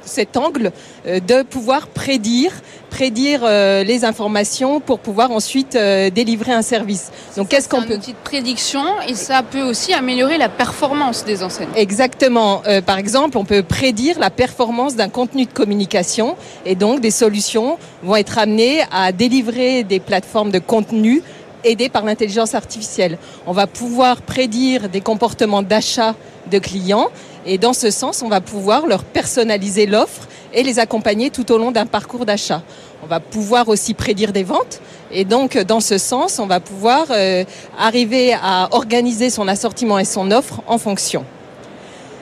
cet 0.05 0.37
angle 0.37 0.71
de 1.05 1.43
pouvoir 1.43 1.87
prédire 1.87 2.51
prédire 2.89 3.41
les 3.83 4.05
informations 4.05 4.79
pour 4.79 4.99
pouvoir 4.99 5.29
ensuite 5.31 5.73
délivrer 5.73 6.53
un 6.53 6.61
service. 6.61 7.11
Donc 7.35 7.49
qu'est-ce 7.49 7.67
qu'on 7.67 7.81
peut 7.81 7.95
outil 7.95 8.13
de 8.13 8.17
prédiction 8.23 8.83
et 9.05 9.15
ça 9.15 9.43
peut 9.43 9.63
aussi 9.63 9.93
améliorer 9.93 10.37
la 10.37 10.47
performance 10.47 11.25
des 11.25 11.43
enseignes. 11.43 11.67
Exactement. 11.75 12.61
par 12.85 12.97
exemple, 12.97 13.37
on 13.37 13.43
peut 13.43 13.63
prédire 13.63 14.17
la 14.17 14.29
performance 14.29 14.95
d'un 14.95 15.09
contenu 15.09 15.45
de 15.45 15.51
communication 15.51 16.37
et 16.65 16.75
donc 16.75 17.01
des 17.01 17.11
solutions 17.11 17.77
vont 18.01 18.15
être 18.15 18.37
amenées 18.37 18.83
à 18.91 19.11
délivrer 19.11 19.83
des 19.83 19.99
plateformes 19.99 20.51
de 20.51 20.59
contenu 20.59 21.21
aidées 21.63 21.89
par 21.89 22.05
l'intelligence 22.05 22.55
artificielle. 22.55 23.17
On 23.45 23.51
va 23.51 23.67
pouvoir 23.67 24.21
prédire 24.21 24.87
des 24.89 25.01
comportements 25.01 25.63
d'achat 25.63 26.15
de 26.49 26.59
clients 26.59 27.09
et 27.45 27.57
dans 27.57 27.73
ce 27.73 27.91
sens, 27.91 28.21
on 28.21 28.27
va 28.27 28.41
pouvoir 28.41 28.87
leur 28.87 29.03
personnaliser 29.03 29.85
l'offre 29.85 30.27
et 30.53 30.63
les 30.63 30.79
accompagner 30.79 31.29
tout 31.29 31.51
au 31.51 31.57
long 31.57 31.71
d'un 31.71 31.85
parcours 31.85 32.25
d'achat. 32.25 32.63
On 33.03 33.07
va 33.07 33.19
pouvoir 33.19 33.69
aussi 33.69 33.93
prédire 33.93 34.31
des 34.33 34.43
ventes 34.43 34.81
et 35.11 35.25
donc 35.25 35.57
dans 35.57 35.79
ce 35.79 35.97
sens, 35.97 36.39
on 36.39 36.47
va 36.47 36.59
pouvoir 36.59 37.07
euh, 37.11 37.43
arriver 37.77 38.33
à 38.33 38.69
organiser 38.71 39.29
son 39.29 39.47
assortiment 39.47 39.99
et 39.99 40.05
son 40.05 40.31
offre 40.31 40.61
en 40.67 40.77
fonction. 40.77 41.23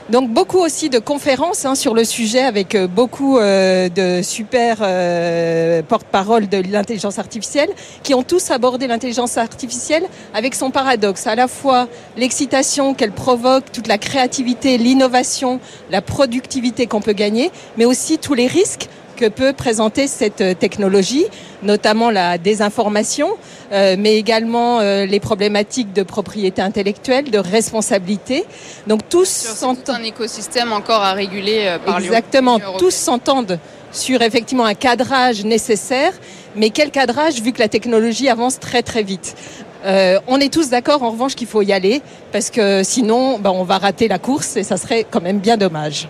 Donc 0.09 0.29
beaucoup 0.29 0.57
aussi 0.57 0.89
de 0.89 0.99
conférences 0.99 1.63
hein, 1.63 1.75
sur 1.75 1.93
le 1.93 2.03
sujet 2.03 2.41
avec 2.41 2.75
euh, 2.75 2.87
beaucoup 2.87 3.37
euh, 3.37 3.87
de 3.87 4.21
super 4.21 4.79
euh, 4.81 5.81
porte-parole 5.81 6.49
de 6.49 6.61
l'intelligence 6.69 7.19
artificielle 7.19 7.69
qui 8.03 8.13
ont 8.13 8.21
tous 8.21 8.51
abordé 8.51 8.87
l'intelligence 8.87 9.37
artificielle 9.37 10.03
avec 10.33 10.55
son 10.55 10.71
paradoxe, 10.71 11.25
à 11.25 11.35
la 11.35 11.47
fois 11.47 11.87
l'excitation 12.17 12.93
qu'elle 12.93 13.13
provoque, 13.13 13.71
toute 13.71 13.87
la 13.87 13.97
créativité, 13.97 14.77
l'innovation, 14.77 15.61
la 15.89 16.01
productivité 16.01 16.85
qu'on 16.85 17.01
peut 17.01 17.13
gagner, 17.13 17.49
mais 17.77 17.85
aussi 17.85 18.17
tous 18.17 18.33
les 18.33 18.47
risques 18.47 18.89
que 19.15 19.27
peut 19.27 19.53
présenter 19.53 20.07
cette 20.07 20.41
euh, 20.41 20.53
technologie, 20.53 21.25
notamment 21.61 22.09
la 22.09 22.37
désinformation, 22.37 23.29
euh, 23.71 23.95
mais 23.97 24.17
également 24.17 24.79
euh, 24.79 25.05
les 25.05 25.19
problématiques 25.19 25.93
de 25.93 26.03
propriété 26.03 26.61
intellectuelle, 26.61 27.31
de 27.31 27.37
responsabilité. 27.37 28.45
Donc 28.87 29.07
tous 29.09 29.27
s'entendent. 29.27 29.97
un 30.01 30.03
écosystème 30.03 30.73
encore 30.73 31.01
à 31.01 31.13
réguler 31.13 31.77
par 31.85 31.99
Exactement, 31.99 32.59
tous 32.77 32.93
s'entendent 32.93 33.59
sur 33.91 34.21
effectivement 34.21 34.65
un 34.65 34.73
cadrage 34.73 35.45
nécessaire, 35.45 36.13
mais 36.55 36.69
quel 36.69 36.89
cadrage 36.89 37.41
vu 37.41 37.51
que 37.51 37.59
la 37.59 37.69
technologie 37.69 38.29
avance 38.29 38.59
très 38.59 38.81
très 38.81 39.03
vite? 39.03 39.35
on 40.27 40.39
est 40.39 40.51
tous 40.51 40.69
d'accord 40.69 41.03
en 41.03 41.11
revanche 41.11 41.35
qu'il 41.35 41.45
faut 41.45 41.61
y 41.61 41.73
aller 41.73 42.01
parce 42.31 42.49
que 42.49 42.83
sinon 42.83 43.37
ben, 43.37 43.51
on 43.51 43.65
va 43.65 43.79
rater 43.79 44.07
la 44.07 44.17
course 44.17 44.55
et 44.55 44.63
ça 44.63 44.77
serait 44.77 45.05
quand 45.11 45.21
même 45.21 45.39
bien 45.39 45.57
dommage. 45.57 46.07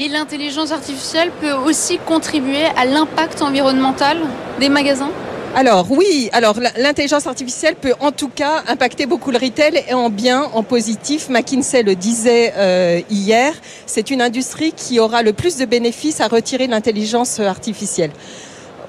Et 0.00 0.06
l'intelligence 0.06 0.70
artificielle 0.70 1.32
peut 1.40 1.52
aussi 1.52 1.98
contribuer 1.98 2.64
à 2.76 2.84
l'impact 2.84 3.42
environnemental 3.42 4.18
des 4.60 4.68
magasins 4.68 5.10
alors 5.56 5.90
oui, 5.90 6.28
alors 6.32 6.56
l'intelligence 6.76 7.26
artificielle 7.26 7.74
peut 7.74 7.94
en 8.00 8.12
tout 8.12 8.28
cas 8.28 8.62
impacter 8.68 9.06
beaucoup 9.06 9.30
le 9.30 9.38
retail 9.38 9.82
et 9.88 9.94
en 9.94 10.10
bien, 10.10 10.42
en 10.52 10.62
positif. 10.62 11.30
McKinsey 11.30 11.82
le 11.82 11.96
disait 11.96 12.52
euh, 12.56 13.00
hier, 13.10 13.54
c'est 13.86 14.10
une 14.10 14.20
industrie 14.20 14.72
qui 14.72 15.00
aura 15.00 15.22
le 15.22 15.32
plus 15.32 15.56
de 15.56 15.64
bénéfices 15.64 16.20
à 16.20 16.28
retirer 16.28 16.66
de 16.66 16.72
l'intelligence 16.72 17.40
artificielle. 17.40 18.10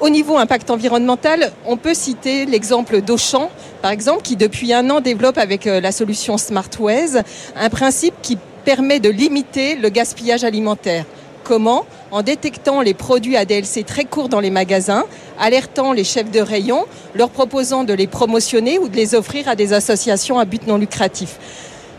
Au 0.02 0.10
niveau 0.10 0.38
impact 0.38 0.70
environnemental, 0.70 1.52
on 1.66 1.76
peut 1.76 1.94
citer 1.94 2.46
l'exemple 2.46 3.02
d'Auchan, 3.02 3.50
par 3.82 3.92
exemple, 3.92 4.22
qui 4.22 4.36
depuis 4.36 4.74
un 4.74 4.90
an 4.90 5.00
développe 5.00 5.38
avec 5.38 5.66
euh, 5.66 5.82
la 5.82 5.92
solution 5.92 6.38
SmartWays 6.38 7.24
un 7.56 7.70
principe 7.70 8.14
qui 8.22 8.38
permet 8.70 9.00
de 9.00 9.10
limiter 9.10 9.74
le 9.74 9.90
gaspillage 9.90 10.44
alimentaire. 10.44 11.04
Comment? 11.44 11.88
En 12.12 12.22
détectant 12.22 12.82
les 12.82 12.94
produits 12.94 13.36
à 13.36 13.44
DLC 13.44 13.82
très 13.82 14.06
courts 14.06 14.30
dans 14.30 14.42
les 14.42 14.52
magasins, 14.52 15.06
alertant 15.40 15.92
les 15.92 16.04
chefs 16.04 16.30
de 16.30 16.40
rayon, 16.40 16.86
leur 17.16 17.32
proposant 17.32 17.84
de 17.84 17.94
les 17.94 18.06
promotionner 18.06 18.78
ou 18.78 18.88
de 18.88 18.96
les 18.96 19.16
offrir 19.16 19.48
à 19.48 19.56
des 19.56 19.74
associations 19.74 20.38
à 20.38 20.46
but 20.46 20.68
non 20.68 20.78
lucratif. 20.78 21.40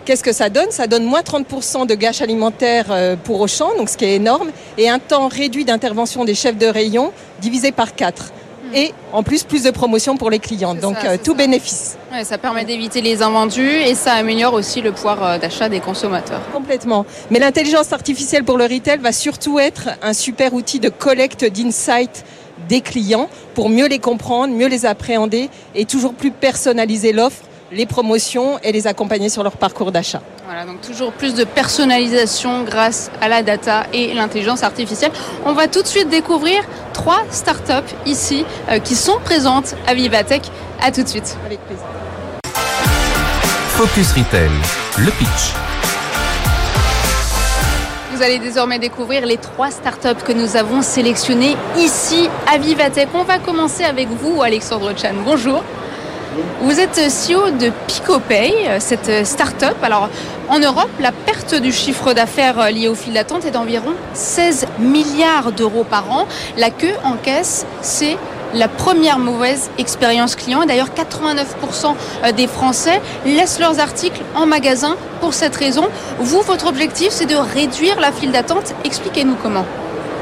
Qu'est-ce 0.05 0.23
que 0.23 0.31
ça 0.31 0.49
donne? 0.49 0.71
Ça 0.71 0.87
donne 0.87 1.03
moins 1.03 1.23
30% 1.23 1.89
de 1.89 1.95
gâches 1.97 2.23
alimentaire 2.23 2.87
euh, 2.91 3.17
pour 3.17 3.41
Auchan, 3.41 3.71
donc 3.77 3.89
ce 3.89 3.97
qui 3.97 4.05
est 4.05 4.15
énorme, 4.15 4.53
et 4.79 4.89
un 4.89 5.01
temps 5.01 5.27
réduit 5.27 5.65
d'intervention 5.65 6.25
des 6.25 6.37
chefs 6.37 6.57
de 6.57 6.67
rayon 6.67 7.11
divisé 7.41 7.73
par 7.73 7.97
4 7.97 8.33
et 8.75 8.93
en 9.13 9.23
plus 9.23 9.45
plus 9.45 9.63
de 9.63 9.71
promotion 9.71 10.17
pour 10.17 10.31
les 10.31 10.39
clients. 10.39 10.75
Donc 10.75 10.97
euh, 11.05 11.17
tout 11.23 11.35
bénéfice. 11.35 11.97
ça 12.23 12.39
permet 12.39 12.65
d'éviter 12.65 13.01
les 13.01 13.23
invendus 13.23 13.69
et 13.69 13.95
ça 13.95 14.13
améliore 14.15 14.55
aussi 14.55 14.81
le 14.81 14.93
pouvoir 14.93 15.23
euh, 15.23 15.39
d'achat 15.39 15.69
des 15.69 15.81
consommateurs. 15.81 16.41
Complètement. 16.53 17.07
Mais 17.31 17.39
l'intelligence 17.39 17.93
artificielle 17.93 18.45
pour 18.45 18.59
le 18.59 18.65
retail 18.65 18.99
va 18.99 19.13
surtout 19.13 19.59
être 19.59 19.91
un 20.03 20.13
super 20.13 20.55
outil 20.55 20.81
de 20.81 20.89
collecte 20.89 21.45
d'insights 21.45 22.25
des 22.69 22.81
clients 22.81 23.29
pour 23.55 23.69
mieux 23.69 23.89
les 23.89 23.99
comprendre, 23.99 24.55
mieux 24.55 24.69
les 24.69 24.87
appréhender 24.87 25.49
et 25.75 25.85
toujours 25.85 26.15
plus 26.15 26.31
personnaliser 26.31 27.13
l'offre 27.13 27.43
les 27.73 27.87
promotions 27.87 28.59
et 28.63 28.73
les 28.73 28.87
accompagner 28.87 29.29
sur 29.29 29.43
leur 29.43 29.57
parcours 29.57 29.93
d'achat. 29.93 30.23
Voilà, 30.53 30.65
donc 30.65 30.81
toujours 30.81 31.13
plus 31.13 31.35
de 31.35 31.45
personnalisation 31.45 32.65
grâce 32.65 33.09
à 33.21 33.29
la 33.29 33.45
data 33.45 33.85
et 33.93 34.13
l'intelligence 34.15 34.65
artificielle. 34.65 35.13
On 35.45 35.53
va 35.53 35.69
tout 35.69 35.81
de 35.81 35.87
suite 35.87 36.09
découvrir 36.09 36.65
trois 36.93 37.23
startups 37.31 37.95
ici 38.05 38.45
euh, 38.69 38.81
qui 38.81 38.97
sont 38.97 39.21
présentes 39.21 39.77
à 39.87 39.95
Vivatech. 39.95 40.43
À 40.83 40.91
tout 40.91 41.05
de 41.05 41.09
suite. 41.09 41.37
Avec 41.47 41.61
plaisir. 41.61 41.85
Focus 43.77 44.11
Retail, 44.11 44.51
le 44.99 45.13
pitch. 45.13 45.55
Vous 48.13 48.21
allez 48.21 48.41
désormais 48.41 48.81
découvrir 48.81 49.27
les 49.27 49.37
trois 49.37 49.71
startups 49.71 50.25
que 50.27 50.33
nous 50.33 50.57
avons 50.57 50.83
sélectionnées 50.83 51.57
ici 51.79 52.29
à 52.53 52.59
Vivatech. 52.59 53.11
On 53.15 53.23
va 53.23 53.39
commencer 53.39 53.85
avec 53.85 54.09
vous, 54.09 54.43
Alexandre 54.43 54.93
Chan. 55.01 55.15
Bonjour. 55.25 55.63
Vous 56.63 56.79
êtes 56.79 56.97
CEO 56.97 57.51
de 57.51 57.71
PicoPay, 57.87 58.53
cette 58.79 59.27
start-up. 59.27 59.77
Alors, 59.83 60.09
en 60.49 60.59
Europe, 60.59 60.91
la 61.01 61.13
perte 61.13 61.55
du 61.55 61.73
chiffre 61.73 62.13
d'affaires 62.13 62.71
lié 62.71 62.89
au 62.89 62.95
fil 62.95 63.15
d'attente 63.15 63.45
est 63.45 63.51
d'environ 63.51 63.93
16 64.15 64.67
milliards 64.79 65.53
d'euros 65.53 65.85
par 65.85 66.11
an. 66.11 66.27
La 66.57 66.71
queue 66.71 66.95
en 67.05 67.15
caisse, 67.15 67.67
c'est 67.83 68.17
la 68.55 68.69
première 68.69 69.19
mauvaise 69.19 69.71
expérience 69.79 70.35
client. 70.37 70.65
D'ailleurs, 70.67 70.89
89% 70.89 71.95
euh, 72.25 72.33
des 72.33 72.47
Français 72.47 73.01
laissent 73.25 73.61
leurs 73.61 73.81
articles 73.81 74.21
en 74.35 74.47
magasin 74.47 74.97
pour 75.21 75.35
cette 75.35 75.57
raison. 75.57 75.85
Vous, 76.19 76.43
votre 76.43 76.67
objectif, 76.67 77.11
c'est 77.11 77.27
de 77.27 77.37
réduire 77.37 78.01
la 78.01 78.13
file 78.13 78.33
d'attente. 78.33 78.75
Expliquez-nous 78.85 79.37
comment. 79.43 79.65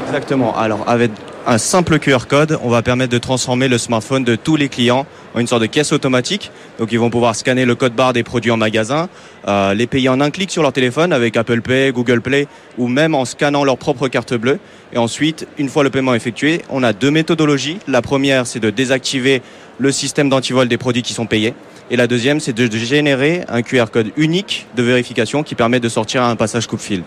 Exactement. 0.07 0.55
Alors, 0.55 0.83
avec 0.87 1.11
un 1.49 1.57
simple 1.57 1.97
QR 1.97 2.27
code, 2.27 2.59
on 2.61 2.69
va 2.69 2.83
permettre 2.83 3.11
de 3.11 3.17
transformer 3.17 3.67
le 3.67 3.79
smartphone 3.79 4.23
de 4.23 4.35
tous 4.35 4.55
les 4.55 4.69
clients 4.69 5.07
en 5.33 5.39
une 5.39 5.47
sorte 5.47 5.63
de 5.63 5.65
caisse 5.65 5.91
automatique. 5.91 6.51
Donc 6.77 6.91
ils 6.91 6.99
vont 6.99 7.09
pouvoir 7.09 7.35
scanner 7.35 7.65
le 7.65 7.73
code 7.73 7.93
barre 7.93 8.13
des 8.13 8.21
produits 8.21 8.51
en 8.51 8.57
magasin, 8.57 9.09
euh, 9.47 9.73
les 9.73 9.87
payer 9.87 10.09
en 10.09 10.21
un 10.21 10.29
clic 10.29 10.51
sur 10.51 10.61
leur 10.61 10.73
téléphone 10.73 11.11
avec 11.11 11.35
Apple 11.37 11.61
Pay, 11.61 11.91
Google 11.91 12.21
Play 12.21 12.47
ou 12.77 12.87
même 12.87 13.15
en 13.15 13.25
scannant 13.25 13.63
leur 13.63 13.79
propre 13.79 14.07
carte 14.09 14.35
bleue. 14.35 14.59
Et 14.93 14.99
ensuite, 14.99 15.47
une 15.57 15.69
fois 15.69 15.83
le 15.83 15.89
paiement 15.89 16.13
effectué, 16.13 16.61
on 16.69 16.83
a 16.83 16.93
deux 16.93 17.09
méthodologies. 17.09 17.79
La 17.87 18.03
première, 18.03 18.45
c'est 18.45 18.59
de 18.59 18.69
désactiver 18.69 19.41
le 19.79 19.91
système 19.91 20.29
d'antivol 20.29 20.67
des 20.67 20.77
produits 20.77 21.01
qui 21.01 21.13
sont 21.15 21.25
payés. 21.25 21.55
Et 21.89 21.95
la 21.95 22.05
deuxième, 22.05 22.39
c'est 22.39 22.53
de 22.53 22.69
générer 22.77 23.43
un 23.47 23.63
QR 23.63 23.85
code 23.91 24.11
unique 24.17 24.67
de 24.75 24.83
vérification 24.83 25.41
qui 25.41 25.55
permet 25.55 25.79
de 25.79 25.89
sortir 25.89 26.21
un 26.21 26.35
passage 26.35 26.67
coupe-fil, 26.67 27.01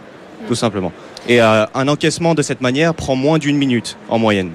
tout 0.49 0.57
simplement. 0.57 0.91
Et 1.29 1.41
euh, 1.41 1.65
un 1.75 1.89
encaissement 1.89 2.35
de 2.35 2.43
cette 2.43 2.61
manière 2.61 2.95
prend 2.95 3.15
moins 3.15 3.39
d'une 3.39 3.57
minute 3.57 3.97
en 4.09 4.19
moyenne. 4.19 4.51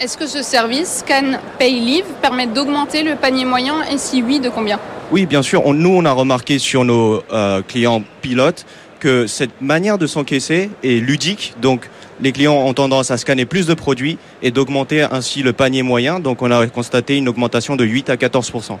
Est-ce 0.00 0.16
que 0.16 0.26
ce 0.26 0.42
service 0.42 1.04
Scan 1.06 1.38
Pay 1.58 1.72
Live 1.72 2.04
permet 2.20 2.46
d'augmenter 2.46 3.02
le 3.02 3.14
panier 3.16 3.44
moyen 3.44 3.82
et 3.92 3.98
si 3.98 4.22
oui, 4.22 4.40
de 4.40 4.48
combien? 4.48 4.78
Oui, 5.10 5.26
bien 5.26 5.42
sûr. 5.42 5.66
On- 5.66 5.74
nous, 5.74 5.90
on 5.94 6.04
a 6.04 6.12
remarqué 6.12 6.58
sur 6.58 6.84
nos 6.84 7.22
euh, 7.32 7.62
clients 7.66 8.02
pilotes 8.20 8.64
que 9.00 9.26
cette 9.26 9.60
manière 9.60 9.98
de 9.98 10.06
s'encaisser 10.06 10.70
est 10.84 11.00
ludique. 11.04 11.54
Donc, 11.60 11.88
les 12.20 12.30
clients 12.32 12.54
ont 12.54 12.72
tendance 12.72 13.10
à 13.10 13.16
scanner 13.18 13.44
plus 13.44 13.66
de 13.66 13.74
produits 13.74 14.16
et 14.42 14.52
d'augmenter 14.52 15.02
ainsi 15.02 15.42
le 15.42 15.52
panier 15.52 15.82
moyen. 15.82 16.20
Donc, 16.20 16.40
on 16.42 16.50
a 16.52 16.66
constaté 16.68 17.16
une 17.16 17.28
augmentation 17.28 17.74
de 17.74 17.84
8 17.84 18.10
à 18.10 18.16
14% 18.16 18.78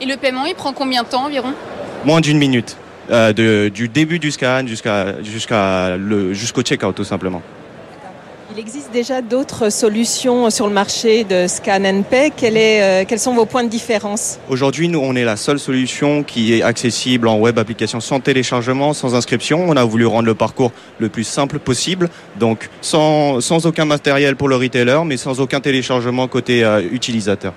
Et 0.00 0.06
le 0.06 0.16
paiement, 0.16 0.44
il 0.44 0.54
prend 0.54 0.72
combien 0.72 1.02
de 1.02 1.08
temps 1.08 1.24
environ? 1.26 1.52
Moins 2.04 2.20
d'une 2.20 2.38
minute. 2.38 2.76
Euh, 3.10 3.32
de- 3.32 3.68
du 3.68 3.88
début 3.88 4.18
du 4.18 4.30
scan 4.30 4.64
jusqu'à 4.66 5.22
jusqu'à 5.22 5.96
le 5.96 6.32
jusqu'au 6.34 6.62
check-out 6.62 6.94
tout 6.94 7.04
simplement. 7.04 7.42
Il 8.54 8.58
existe 8.58 8.90
déjà 8.92 9.20
d'autres 9.22 9.70
solutions 9.70 10.50
sur 10.50 10.66
le 10.66 10.72
marché 10.72 11.22
de 11.22 11.46
scan 11.46 11.84
and 11.84 12.02
pay. 12.10 12.32
Quel 12.34 12.56
est, 12.56 12.82
euh, 12.82 13.04
quels 13.06 13.20
sont 13.20 13.34
vos 13.34 13.44
points 13.44 13.62
de 13.62 13.68
différence? 13.68 14.38
Aujourd'hui, 14.48 14.88
nous, 14.88 14.98
on 15.00 15.14
est 15.14 15.22
la 15.24 15.36
seule 15.36 15.60
solution 15.60 16.24
qui 16.24 16.54
est 16.54 16.62
accessible 16.62 17.28
en 17.28 17.38
web 17.38 17.56
application 17.58 18.00
sans 18.00 18.18
téléchargement, 18.18 18.94
sans 18.94 19.14
inscription. 19.14 19.64
On 19.68 19.76
a 19.76 19.84
voulu 19.84 20.06
rendre 20.06 20.26
le 20.26 20.34
parcours 20.34 20.72
le 20.98 21.08
plus 21.08 21.24
simple 21.24 21.58
possible, 21.60 22.08
donc 22.40 22.68
sans, 22.80 23.40
sans 23.40 23.64
aucun 23.66 23.84
matériel 23.84 24.34
pour 24.34 24.48
le 24.48 24.56
retailer, 24.56 25.04
mais 25.04 25.18
sans 25.18 25.38
aucun 25.40 25.60
téléchargement 25.60 26.26
côté 26.26 26.64
euh, 26.64 26.80
utilisateur. 26.90 27.52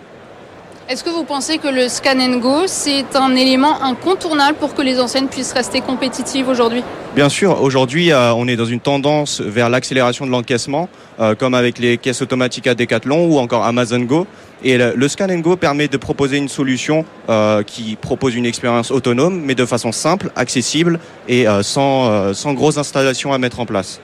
Est-ce 0.91 1.05
que 1.05 1.09
vous 1.09 1.23
pensez 1.23 1.57
que 1.57 1.69
le 1.69 1.87
Scan 1.87 2.19
and 2.19 2.39
Go, 2.39 2.63
c'est 2.65 3.15
un 3.15 3.33
élément 3.33 3.81
incontournable 3.81 4.57
pour 4.57 4.73
que 4.73 4.81
les 4.81 4.99
enseignes 4.99 5.27
puissent 5.27 5.53
rester 5.53 5.79
compétitives 5.79 6.49
aujourd'hui? 6.49 6.83
Bien 7.15 7.29
sûr, 7.29 7.61
aujourd'hui, 7.61 8.11
euh, 8.11 8.33
on 8.33 8.45
est 8.49 8.57
dans 8.57 8.65
une 8.65 8.81
tendance 8.81 9.39
vers 9.39 9.69
l'accélération 9.69 10.25
de 10.25 10.31
l'encaissement, 10.31 10.89
euh, 11.21 11.33
comme 11.33 11.53
avec 11.53 11.79
les 11.79 11.97
caisses 11.97 12.21
automatiques 12.21 12.67
à 12.67 12.75
Decathlon 12.75 13.25
ou 13.25 13.37
encore 13.37 13.63
Amazon 13.63 14.01
Go. 14.01 14.27
Et 14.65 14.77
le, 14.77 15.07
Scan 15.07 15.29
and 15.29 15.39
Go 15.39 15.55
permet 15.55 15.87
de 15.87 15.95
proposer 15.95 16.35
une 16.35 16.49
solution 16.49 17.05
euh, 17.29 17.63
qui 17.63 17.95
propose 17.95 18.35
une 18.35 18.45
expérience 18.45 18.91
autonome, 18.91 19.39
mais 19.45 19.55
de 19.55 19.65
façon 19.65 19.93
simple, 19.93 20.29
accessible 20.35 20.99
et 21.29 21.45
sans, 21.61 22.33
sans 22.33 22.53
grosse 22.53 22.77
installation 22.77 23.31
à 23.31 23.37
mettre 23.37 23.61
en 23.61 23.65
place. 23.65 24.01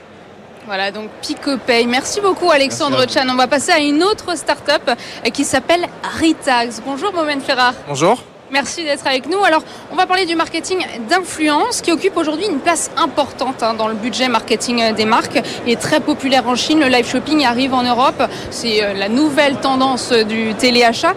Voilà, 0.68 0.92
donc 0.92 1.10
PicoPay. 1.22 1.86
Merci 1.86 2.20
beaucoup 2.20 2.52
Alexandre 2.52 2.98
Merci 2.98 3.20
Chan. 3.20 3.28
On 3.30 3.36
va 3.36 3.48
passer 3.48 3.72
à 3.72 3.80
une 3.80 4.04
autre 4.04 4.38
start-up 4.38 4.82
euh, 4.90 5.30
qui 5.30 5.46
s'appelle 5.46 5.88
Retags. 6.22 6.84
Bonjour 6.86 7.14
Momen 7.14 7.40
Ferrar. 7.40 7.74
Bonjour. 7.88 8.22
Merci 8.52 8.84
d'être 8.84 9.08
avec 9.08 9.30
nous. 9.30 9.42
Alors, 9.46 9.64
on 9.94 9.96
va 9.96 10.06
parler 10.06 10.26
du 10.26 10.36
marketing 10.36 10.86
d'influence 11.10 11.82
qui 11.82 11.94
occupe 11.94 12.18
aujourd'hui 12.18 12.48
une 12.48 12.60
place 12.60 12.92
importante 12.98 13.64
hein, 13.64 13.76
dans 13.76 13.88
le 13.88 13.96
budget 13.96 14.28
marketing 14.28 14.82
euh, 14.82 14.92
des 14.92 15.06
marques. 15.06 15.42
Il 15.66 15.72
est 15.72 15.80
très 15.80 16.02
populaire 16.02 16.46
en 16.50 16.56
Chine. 16.56 16.82
Le 16.82 16.88
live 16.88 17.08
shopping 17.08 17.46
arrive 17.46 17.74
en 17.74 17.84
Europe. 17.84 18.22
C'est 18.52 18.84
euh, 18.84 18.94
la 18.94 19.08
nouvelle 19.08 19.62
tendance 19.62 20.12
du 20.12 20.54
téléachat. 20.56 21.14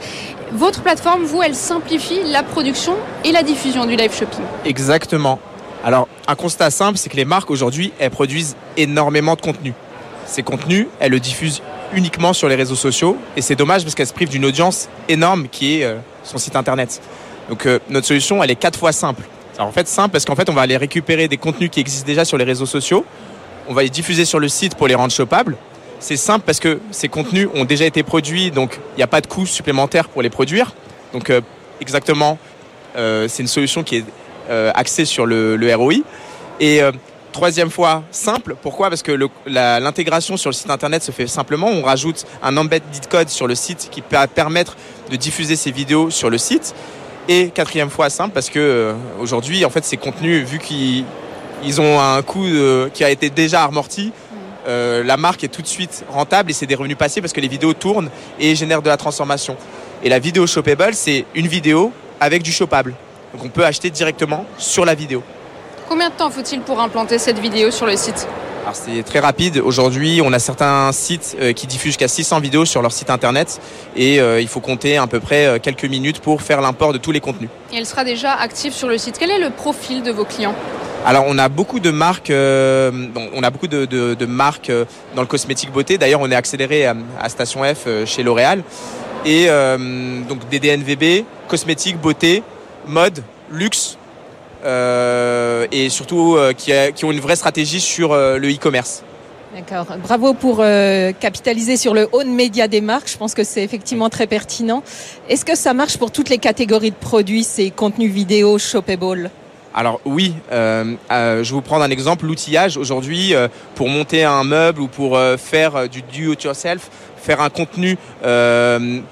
Votre 0.53 0.81
plateforme, 0.83 1.25
vous, 1.25 1.43
elle 1.43 1.57
simplifie 1.57 2.21
la 2.31 2.45
production 2.45 2.95
et 3.25 3.33
la 3.33 3.43
diffusion 3.43 3.85
du 3.85 3.97
live 3.97 4.15
shopping. 4.15 4.45
Exactement. 4.65 5.41
Alors, 5.83 6.09
un 6.27 6.35
constat 6.35 6.71
simple, 6.71 6.99
c'est 6.99 7.09
que 7.09 7.17
les 7.17 7.25
marques 7.25 7.51
aujourd'hui, 7.51 7.93
elles 7.99 8.11
produisent 8.11 8.55
énormément 8.77 9.35
de 9.35 9.41
contenu. 9.41 9.73
Ces 10.27 10.43
contenus, 10.43 10.87
elles 11.01 11.11
le 11.11 11.21
diffusent 11.21 11.63
uniquement 11.95 12.33
sur 12.33 12.49
les 12.49 12.55
réseaux 12.55 12.77
sociaux 12.77 13.17
et 13.37 13.43
c'est 13.43 13.57
dommage 13.57 13.83
parce 13.83 13.95
qu'elles 13.95 14.07
se 14.07 14.13
privent 14.13 14.29
d'une 14.29 14.45
audience 14.45 14.89
énorme 15.09 15.49
qui 15.49 15.81
est 15.81 15.85
euh, 15.85 15.97
son 16.23 16.39
site 16.39 16.55
internet. 16.55 17.01
Donc 17.49 17.67
euh, 17.67 17.81
notre 17.89 18.07
solution, 18.07 18.43
elle 18.43 18.51
est 18.51 18.57
quatre 18.57 18.79
fois 18.79 18.93
simple. 18.93 19.23
Alors, 19.57 19.69
en 19.69 19.73
fait, 19.73 19.89
simple 19.89 20.11
parce 20.11 20.25
qu'en 20.25 20.37
fait, 20.37 20.49
on 20.51 20.53
va 20.53 20.63
aller 20.63 20.77
récupérer 20.77 21.29
des 21.29 21.39
contenus 21.39 21.71
qui 21.71 21.81
existent 21.81 22.07
déjà 22.07 22.25
sur 22.25 22.37
les 22.37 22.45
réseaux 22.45 22.67
sociaux, 22.67 23.05
on 23.69 23.75
va 23.75 23.83
les 23.83 23.91
diffuser 23.91 24.25
sur 24.25 24.39
le 24.39 24.49
site 24.49 24.75
pour 24.75 24.87
les 24.87 24.95
rendre 24.95 25.13
shoppables. 25.13 25.57
C'est 25.99 26.17
simple 26.17 26.45
parce 26.47 26.61
que 26.61 26.81
ces 26.91 27.09
contenus 27.09 27.49
ont 27.55 27.65
déjà 27.65 27.85
été 27.85 28.03
produits, 28.03 28.51
donc 28.51 28.79
il 28.95 28.99
n'y 28.99 29.03
a 29.03 29.07
pas 29.07 29.21
de 29.21 29.27
coût 29.27 29.47
supplémentaire 29.47 30.09
pour 30.09 30.23
les 30.23 30.31
produire. 30.31 30.75
Donc 31.13 31.31
euh, 31.31 31.41
exactement, 31.81 32.39
c'est 32.95 33.39
une 33.39 33.47
solution 33.47 33.83
qui 33.83 33.97
est 33.97 34.05
euh, 34.51 34.73
axée 34.75 35.05
sur 35.05 35.27
le, 35.27 35.75
ROI. 35.77 35.95
Et 36.59 36.83
euh, 36.83 36.91
troisième 37.33 37.71
fois, 37.71 38.03
simple. 38.11 38.57
Pourquoi? 38.61 38.89
Parce 38.89 39.03
que 39.03 39.13
l'intégration 39.47 40.37
sur 40.37 40.51
le 40.51 40.55
site 40.55 40.71
internet 40.71 41.05
se 41.05 41.13
fait 41.13 41.29
simplement. 41.29 41.69
On 41.69 41.83
rajoute 41.83 42.27
un 42.43 42.57
embedded 42.57 43.07
code 43.09 43.29
sur 43.29 43.47
le 43.47 43.55
site 43.55 43.89
qui 43.93 44.03
va 44.11 44.27
permettre 44.27 44.77
de 45.11 45.17
diffuser 45.17 45.55
ces 45.55 45.71
vidéos 45.71 46.11
sur 46.11 46.31
le 46.31 46.39
site. 46.39 46.75
Et 47.29 47.51
quatrième 47.51 47.91
fois, 47.91 48.11
simple, 48.11 48.33
parce 48.35 48.51
que 48.51 48.59
euh, 48.59 48.95
aujourd'hui, 49.21 49.65
en 49.65 49.71
fait, 49.71 49.85
ces 49.85 49.97
contenus, 49.97 50.45
vu 50.45 50.59
qu'ils 50.59 51.05
ils 51.63 51.81
ont 51.81 52.01
un 52.01 52.21
coût 52.23 52.47
qui 52.93 53.05
a 53.05 53.11
été 53.11 53.31
déjà 53.31 53.65
amorti, 53.65 54.13
la 54.67 55.17
marque 55.17 55.45
est 55.45 55.49
tout 55.49 55.63
de 55.63 55.67
suite 55.67 56.05
rentable 56.09 56.51
et 56.51 56.55
c'est 56.55 56.65
des 56.65 56.75
revenus 56.75 56.97
passés 56.97 57.21
parce 57.21 57.35
que 57.35 57.41
les 57.41 57.49
vidéos 57.49 57.75
tournent 57.75 58.09
et 58.39 58.55
génèrent 58.55 58.83
de 58.83 58.89
la 58.89 58.97
transformation. 58.97 59.57
Et 60.03 60.09
la 60.09 60.19
vidéo 60.19 60.47
shoppable, 60.47 60.95
c'est 60.95 61.27
une 61.35 61.49
vidéo 61.49 61.93
avec 62.19 62.43
du 62.43 62.51
shoppable. 62.51 62.95
Donc 63.35 63.45
on 63.45 63.49
peut 63.49 63.65
acheter 63.65 63.91
directement 63.91 64.45
sur 64.59 64.85
la 64.85 64.95
vidéo. 64.95 65.23
Combien 65.89 66.09
de 66.11 66.15
temps 66.15 66.31
faut-il 66.31 66.61
pour 66.61 66.81
implanter 66.81 67.19
cette 67.19 67.39
vidéo 67.39 67.71
sur 67.71 67.87
le 67.87 67.97
site 67.97 68.27
Alors 68.63 68.75
c'est 68.77 69.03
très 69.03 69.19
rapide. 69.19 69.59
Aujourd'hui, 69.59 70.21
on 70.25 70.33
a 70.33 70.39
certains 70.39 70.91
sites 70.93 71.37
euh, 71.41 71.53
qui 71.53 71.67
diffusent 71.67 71.93
jusqu'à 71.93 72.07
600 72.09 72.41
vidéos 72.41 72.65
sur 72.65 72.81
leur 72.83 72.93
site 72.93 73.11
internet 73.11 73.61
et 73.97 74.21
euh, 74.21 74.41
il 74.41 74.47
faut 74.49 74.61
compter 74.61 74.97
à 74.99 75.07
peu 75.09 75.19
près 75.21 75.47
euh, 75.47 75.59
quelques 75.61 75.85
minutes 75.85 76.21
pour 76.21 76.43
faire 76.43 76.61
l'import 76.61 76.93
de 76.93 76.99
tous 76.99 77.11
les 77.13 77.21
contenus. 77.21 77.51
Et 77.73 77.77
elle 77.77 77.87
sera 77.87 78.05
déjà 78.05 78.35
active 78.35 78.73
sur 78.73 78.87
le 78.89 78.99
site. 78.99 79.17
Quel 79.19 79.31
est 79.33 79.41
le 79.41 79.51
profil 79.51 80.03
de 80.05 80.13
vos 80.13 80.25
clients 80.25 80.55
Alors 81.05 81.25
on 81.27 81.37
a 81.39 81.49
beaucoup 81.49 81.81
de 81.81 81.91
marques, 81.91 82.31
euh, 82.31 82.91
bon, 82.93 83.29
on 83.35 83.43
a 83.43 83.51
beaucoup 83.51 83.67
de, 83.69 83.85
de- 83.87 84.15
de 84.15 84.27
marques 84.27 84.71
euh, 84.71 84.85
dans 85.17 85.23
le 85.23 85.29
cosmétique 85.29 85.73
beauté. 85.73 85.99
D'ailleurs, 85.99 86.21
on 86.21 86.31
est 86.31 86.37
accéléré 86.37 86.87
à, 86.87 86.95
à 87.21 87.29
Station 87.29 87.63
F 87.65 87.85
euh, 87.89 88.07
chez 88.07 88.23
L'Oréal 88.23 88.63
et 89.27 89.49
donc 90.29 90.49
des 90.49 90.59
DNVB, 90.61 91.25
cosmétique, 91.47 91.99
beauté, 92.01 92.43
mode, 92.91 93.23
luxe. 93.51 93.97
euh, 94.63 95.67
et 95.73 95.89
surtout 95.89 96.37
euh, 96.37 96.53
qui, 96.53 96.71
a- 96.71 96.93
qui 96.93 97.07
ont 97.07 97.13
une 97.13 97.21
vraie 97.21 97.37
stratégie 97.37 97.81
sur 97.81 98.13
euh, 98.13 98.37
le 98.37 98.53
e-commerce. 98.53 99.03
D'accord. 99.55 99.97
Bravo 100.03 100.33
pour 100.35 100.59
capitaliser 101.19 101.77
sur 101.77 101.93
le 101.93 102.09
haut 102.13 102.23
de 102.23 102.29
média 102.29 102.69
des 102.69 102.81
marques. 102.81 103.09
Je 103.11 103.17
pense 103.17 103.35
que 103.35 103.43
c'est 103.43 103.65
effectivement 103.65 104.09
très 104.09 104.29
pertinent. 104.29 104.85
Est-ce 105.29 105.45
que 105.45 105.57
ça 105.57 105.75
marche 105.75 105.97
pour 105.99 106.13
toutes 106.13 106.29
les 106.29 106.39
catégories 106.39 106.93
de 106.93 106.97
produits, 106.97 107.43
ces 107.43 107.71
contenus 107.71 108.13
vidéo 108.13 108.59
shoppable? 108.59 109.29
Alors 109.75 110.01
oui, 110.05 110.35
euh, 110.53 110.95
euh, 111.11 111.43
je 111.43 111.49
vais 111.51 111.55
vous 111.55 111.63
prendre 111.63 111.83
un 111.83 111.91
exemple, 111.91 112.27
l'outillage 112.27 112.77
aujourd'hui 112.77 113.35
euh, 113.35 113.49
pour 113.75 113.89
monter 113.89 114.23
un 114.23 114.45
meuble 114.45 114.83
ou 114.83 114.87
pour 114.89 115.19
faire 115.39 115.89
du 115.89 116.03
do 116.03 116.33
it 116.33 116.45
yourself, 116.45 116.89
faire 117.17 117.41
un 117.41 117.51
contenu 117.51 117.97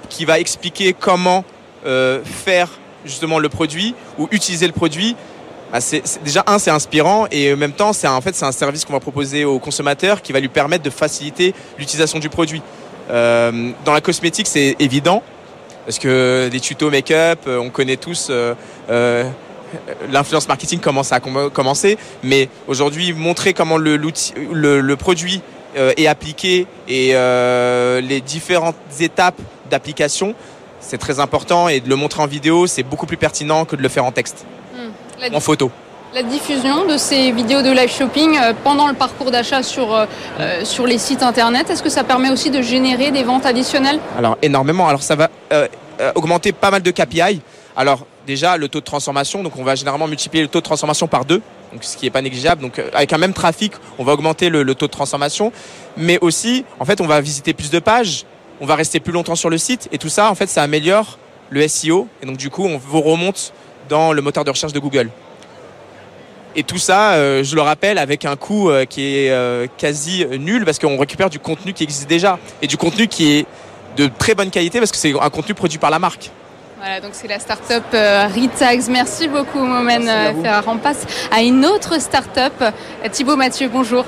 qui 0.09 0.25
va 0.25 0.39
expliquer 0.39 0.93
comment 0.93 1.43
faire 2.23 2.78
justement 3.05 3.39
le 3.39 3.49
produit 3.49 3.95
ou 4.17 4.27
utiliser 4.31 4.67
le 4.67 4.73
produit. 4.73 5.15
bah, 5.71 5.81
c'est, 5.81 6.01
déjà 6.23 6.43
un, 6.47 6.59
c'est 6.59 6.71
inspirant 6.71 7.27
et 7.31 7.53
en 7.53 7.57
même 7.57 7.73
temps, 7.73 7.93
c'est 7.93 8.07
en 8.07 8.21
fait 8.21 8.35
c'est 8.35 8.45
un 8.45 8.51
service 8.51 8.85
qu'on 8.85 8.93
va 8.93 8.99
proposer 8.99 9.45
au 9.45 9.59
consommateur 9.59 10.21
qui 10.21 10.31
va 10.33 10.39
lui 10.39 10.49
permettre 10.49 10.83
de 10.83 10.89
faciliter 10.89 11.53
l'utilisation 11.77 12.19
du 12.19 12.29
produit. 12.29 12.61
Euh, 13.09 13.71
dans 13.85 13.93
la 13.93 14.01
cosmétique, 14.01 14.47
c'est 14.47 14.75
évident 14.79 15.23
parce 15.85 15.97
que 15.99 16.49
des 16.51 16.59
tutos 16.59 16.91
make-up, 16.91 17.39
euh, 17.47 17.57
on 17.57 17.69
connaît 17.69 17.97
tous. 17.97 18.27
euh, 18.29 18.53
euh, 18.89 19.23
l'influence 20.11 20.47
marketing 20.47 20.79
commence 20.79 21.11
à 21.11 21.19
com- 21.19 21.49
commencer, 21.53 21.97
mais 22.23 22.49
aujourd'hui 22.67 23.13
montrer 23.13 23.53
comment 23.53 23.77
le, 23.77 24.95
produit 24.95 25.41
euh, 25.77 25.93
est 25.95 26.07
appliqué 26.07 26.65
et 26.87 27.11
euh, 27.13 28.01
les 28.01 28.19
différentes 28.21 28.75
étapes 28.99 29.39
d'application, 29.69 30.33
c'est 30.79 30.97
très 30.97 31.19
important 31.19 31.67
et 31.67 31.79
de 31.79 31.89
le 31.89 31.95
montrer 31.95 32.21
en 32.21 32.27
vidéo, 32.27 32.67
c'est 32.67 32.83
beaucoup 32.83 33.05
plus 33.05 33.17
pertinent 33.17 33.65
que 33.65 33.75
de 33.75 33.81
le 33.81 33.89
faire 33.89 34.05
en 34.05 34.11
texte, 34.11 34.45
La- 35.19 35.35
en 35.35 35.39
photo. 35.39 35.71
La 36.13 36.23
diffusion 36.23 36.85
de 36.87 36.97
ces 36.97 37.31
vidéos 37.31 37.61
de 37.61 37.69
live 37.71 37.91
shopping 37.91 38.35
euh, 38.37 38.53
pendant 38.63 38.87
le 38.87 38.95
parcours 38.95 39.29
d'achat 39.29 39.61
sur, 39.61 39.93
euh, 39.93 40.05
euh, 40.39 40.65
sur 40.65 40.87
les 40.87 40.97
sites 40.97 41.21
internet, 41.21 41.69
est-ce 41.69 41.83
que 41.83 41.89
ça 41.89 42.03
permet 42.03 42.31
aussi 42.31 42.49
de 42.49 42.61
générer 42.63 43.11
des 43.11 43.21
ventes 43.23 43.45
additionnelles? 43.45 43.99
Alors 44.17 44.35
énormément. 44.41 44.87
Alors 44.87 45.03
ça 45.03 45.15
va 45.15 45.29
euh, 45.53 45.67
augmenter 46.15 46.51
pas 46.51 46.71
mal 46.71 46.81
de 46.81 46.89
KPI. 46.89 47.41
Alors 47.77 48.07
déjà 48.25 48.57
le 48.57 48.67
taux 48.69 48.79
de 48.79 48.85
transformation, 48.85 49.43
donc 49.43 49.53
on 49.57 49.63
va 49.63 49.75
généralement 49.75 50.07
multiplier 50.07 50.41
le 50.41 50.49
taux 50.49 50.59
de 50.59 50.65
transformation 50.65 51.05
par 51.07 51.25
deux, 51.25 51.41
donc 51.71 51.83
ce 51.83 51.95
qui 51.95 52.05
n'est 52.05 52.11
pas 52.11 52.23
négligeable. 52.23 52.61
Donc 52.63 52.81
avec 52.93 53.13
un 53.13 53.17
même 53.19 53.33
trafic, 53.33 53.73
on 53.99 54.03
va 54.03 54.13
augmenter 54.13 54.49
le, 54.49 54.63
le 54.63 54.73
taux 54.75 54.87
de 54.87 54.91
transformation, 54.91 55.51
mais 55.95 56.17
aussi 56.21 56.65
en 56.79 56.85
fait 56.85 57.01
on 57.01 57.07
va 57.07 57.21
visiter 57.21 57.53
plus 57.53 57.69
de 57.69 57.77
pages, 57.79 58.25
on 58.61 58.65
va 58.65 58.75
rester 58.75 58.99
plus 58.99 59.13
longtemps 59.13 59.35
sur 59.35 59.49
le 59.49 59.57
site 59.57 59.87
et 59.91 59.97
tout 59.97 60.09
ça 60.09 60.29
en 60.29 60.35
fait 60.35 60.47
ça 60.47 60.63
améliore 60.63 61.17
le 61.49 61.67
SEO 61.67 62.07
et 62.21 62.25
donc 62.25 62.37
du 62.37 62.49
coup 62.49 62.65
on 62.65 62.77
vous 62.77 63.01
remonte 63.01 63.53
dans 63.89 64.13
le 64.13 64.21
moteur 64.21 64.43
de 64.43 64.49
recherche 64.51 64.73
de 64.73 64.79
Google. 64.79 65.09
Et 66.55 66.63
tout 66.63 66.77
ça, 66.77 67.13
euh, 67.13 67.43
je 67.43 67.55
le 67.55 67.61
rappelle, 67.61 67.97
avec 67.97 68.25
un 68.25 68.35
coût 68.35 68.69
euh, 68.69 68.85
qui 68.85 69.15
est 69.15 69.29
euh, 69.29 69.67
quasi 69.77 70.25
nul 70.25 70.65
parce 70.65 70.79
qu'on 70.79 70.97
récupère 70.97 71.29
du 71.29 71.39
contenu 71.39 71.73
qui 71.73 71.83
existe 71.83 72.09
déjà 72.09 72.39
et 72.61 72.67
du 72.67 72.75
contenu 72.75 73.07
qui 73.07 73.33
est 73.33 73.45
de 73.97 74.09
très 74.17 74.33
bonne 74.35 74.49
qualité 74.49 74.79
parce 74.79 74.91
que 74.91 74.97
c'est 74.97 75.13
un 75.19 75.29
contenu 75.29 75.53
produit 75.53 75.77
par 75.77 75.91
la 75.91 75.99
marque. 75.99 76.31
Voilà, 76.79 77.01
donc 77.01 77.11
c'est 77.13 77.27
la 77.27 77.39
start-up 77.39 77.83
Retags. 77.91 78.89
Merci 78.89 79.27
beaucoup, 79.27 79.59
Momen 79.59 80.07
euh, 80.07 80.41
Ferrar. 80.41 80.63
On 80.67 80.77
passe 80.77 81.05
à 81.29 81.41
une 81.41 81.65
autre 81.65 81.99
start-up. 81.99 82.53
Thibaut 83.11 83.35
Mathieu, 83.35 83.67
bonjour. 83.67 84.05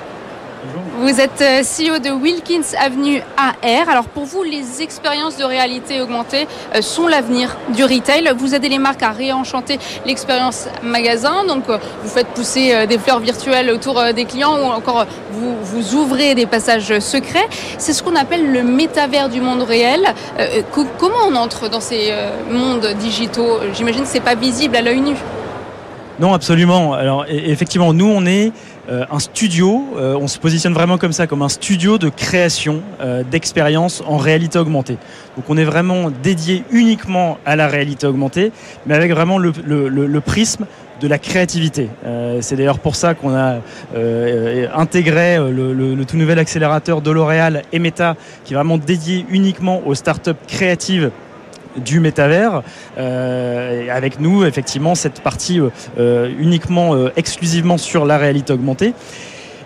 Vous 1.01 1.19
êtes 1.19 1.41
euh, 1.41 1.61
CEO 1.63 1.97
de 1.97 2.11
Wilkins 2.11 2.75
Avenue 2.79 3.23
AR. 3.35 3.89
Alors 3.89 4.03
pour 4.05 4.25
vous, 4.25 4.43
les 4.43 4.83
expériences 4.83 5.35
de 5.35 5.43
réalité 5.43 5.99
augmentée 5.99 6.47
euh, 6.75 6.81
sont 6.83 7.07
l'avenir 7.07 7.57
du 7.69 7.83
retail. 7.83 8.31
Vous 8.37 8.53
aidez 8.53 8.69
les 8.69 8.77
marques 8.77 9.01
à 9.01 9.09
réenchanter 9.09 9.79
l'expérience 10.05 10.67
magasin. 10.83 11.43
Donc 11.47 11.63
euh, 11.69 11.79
vous 12.03 12.09
faites 12.09 12.27
pousser 12.27 12.85
des 12.85 12.99
fleurs 12.99 13.19
virtuelles 13.19 13.71
autour 13.71 13.99
des 14.13 14.25
clients 14.25 14.55
ou 14.59 14.65
encore 14.71 15.07
vous, 15.31 15.55
vous 15.63 15.95
ouvrez 15.95 16.35
des 16.35 16.45
passages 16.45 16.99
secrets. 16.99 17.47
C'est 17.79 17.93
ce 17.93 18.03
qu'on 18.03 18.15
appelle 18.15 18.51
le 18.51 18.61
métavers 18.61 19.27
du 19.29 19.41
monde 19.41 19.63
réel. 19.63 20.05
Co- 20.71 20.85
comment 20.99 21.15
on 21.27 21.35
entre 21.35 21.67
dans 21.67 21.81
ces 21.81 22.13
mondes 22.51 22.85
digitaux? 22.99 23.59
J'imagine 23.73 24.03
que 24.03 24.07
c'est 24.07 24.19
pas 24.19 24.35
visible 24.35 24.75
à 24.75 24.81
l'œil 24.83 25.01
nu. 25.01 25.15
Non, 26.21 26.35
absolument. 26.35 26.93
Alors, 26.93 27.23
e- 27.23 27.49
effectivement, 27.49 27.95
nous, 27.95 28.05
on 28.05 28.27
est 28.27 28.51
euh, 28.91 29.05
un 29.09 29.17
studio. 29.17 29.87
euh, 29.97 30.15
on 30.21 30.27
se 30.27 30.37
positionne 30.37 30.71
vraiment 30.71 30.99
comme 30.99 31.13
ça, 31.13 31.25
comme 31.25 31.41
un 31.41 31.49
studio 31.49 31.97
de 31.97 32.09
création 32.09 32.83
euh, 33.01 33.23
d'expériences 33.23 34.03
en 34.05 34.17
réalité 34.17 34.59
augmentée. 34.59 34.97
Donc, 35.35 35.45
on 35.49 35.57
est 35.57 35.63
vraiment 35.63 36.11
dédié 36.11 36.63
uniquement 36.69 37.39
à 37.43 37.55
la 37.55 37.67
réalité 37.67 38.05
augmentée, 38.05 38.51
mais 38.85 38.93
avec 38.93 39.11
vraiment 39.11 39.39
le, 39.39 39.51
prisme 40.21 40.67
de 41.01 41.07
la 41.07 41.17
créativité. 41.17 41.89
C'est 42.41 42.55
d'ailleurs 42.55 42.77
pour 42.77 42.95
ça 42.95 43.15
qu'on 43.15 43.33
a 43.33 43.55
intégré 44.75 45.37
le, 45.37 46.03
tout 46.05 46.17
nouvel 46.17 46.37
accélérateur 46.37 47.01
de 47.01 47.09
L'Oréal 47.09 47.63
et 47.73 47.79
Meta, 47.79 48.15
qui 48.45 48.53
est 48.53 48.55
vraiment 48.55 48.77
dédié 48.77 49.25
uniquement 49.29 49.81
aux 49.87 49.95
startups 49.95 50.31
créatives 50.47 51.09
du 51.77 51.99
métavers. 51.99 52.63
Euh, 52.97 53.87
avec 53.91 54.19
nous, 54.19 54.45
effectivement, 54.45 54.95
cette 54.95 55.21
partie 55.21 55.59
euh, 55.59 55.69
euh, 55.99 56.31
uniquement, 56.39 56.95
euh, 56.95 57.09
exclusivement 57.15 57.77
sur 57.77 58.05
la 58.05 58.17
réalité 58.17 58.53
augmentée. 58.53 58.93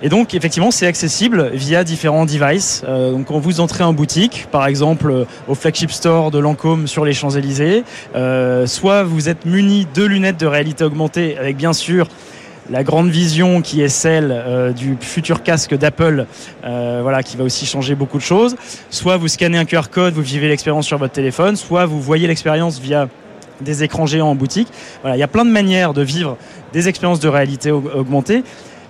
Et 0.02 0.10
donc, 0.10 0.34
effectivement, 0.34 0.72
c'est 0.72 0.88
accessible 0.88 1.52
via 1.54 1.84
différents 1.84 2.26
devices. 2.26 2.84
Euh, 2.88 3.12
donc, 3.12 3.26
quand 3.26 3.40
vous 3.40 3.60
entrez 3.60 3.84
en 3.84 3.94
boutique, 3.94 4.48
par 4.52 4.68
exemple 4.68 5.10
euh, 5.10 5.26
au 5.48 5.56
flagship 5.56 5.92
store 5.92 6.32
de 6.32 6.40
Lancôme 6.40 6.88
sur 6.88 7.06
les 7.06 7.14
Champs-Élysées, 7.14 7.84
euh, 8.16 8.68
soit 8.68 9.04
vous 9.04 9.30
êtes 9.30 9.46
muni 9.46 9.88
de 9.96 10.04
lunettes 10.04 10.40
de 10.40 10.46
réalité 10.46 10.84
augmentée 10.84 11.38
avec 11.38 11.56
bien 11.58 11.74
sûr 11.74 12.08
la 12.70 12.84
grande 12.84 13.10
vision 13.10 13.62
qui 13.62 13.82
est 13.82 13.90
celle 13.90 14.32
euh, 14.32 14.72
du 14.72 14.98
futur 15.00 15.44
casque 15.44 15.76
d'Apple, 15.78 16.26
euh, 16.64 17.00
voilà, 17.04 17.22
qui 17.24 17.38
va 17.38 17.44
aussi 17.44 17.66
changer 17.66 17.96
beaucoup 17.96 18.18
de 18.18 18.24
choses. 18.24 18.56
Soit 18.90 19.18
vous 19.18 19.28
scannez 19.28 19.58
un 19.58 19.66
QR 19.66 19.90
code, 19.92 20.14
vous 20.14 20.22
vivez 20.22 20.48
l'expérience 20.48 20.86
sur 20.88 20.98
votre 20.98 21.14
téléphone, 21.14 21.56
soit 21.56 21.86
vous 21.86 22.02
voyez 22.02 22.28
l'expérience 22.28 22.80
via 22.80 23.08
des 23.62 23.84
écrans 23.84 24.06
géants 24.06 24.30
en 24.30 24.36
boutique. 24.36 24.68
Voilà, 25.02 25.16
il 25.16 25.20
y 25.20 25.24
a 25.24 25.28
plein 25.28 25.46
de 25.46 25.50
manières 25.52 25.94
de 25.94 26.02
vivre 26.02 26.38
des 26.74 26.90
expériences 26.90 27.20
de 27.20 27.30
réalité 27.30 27.72
aug- 27.72 27.90
augmentée. 27.96 28.44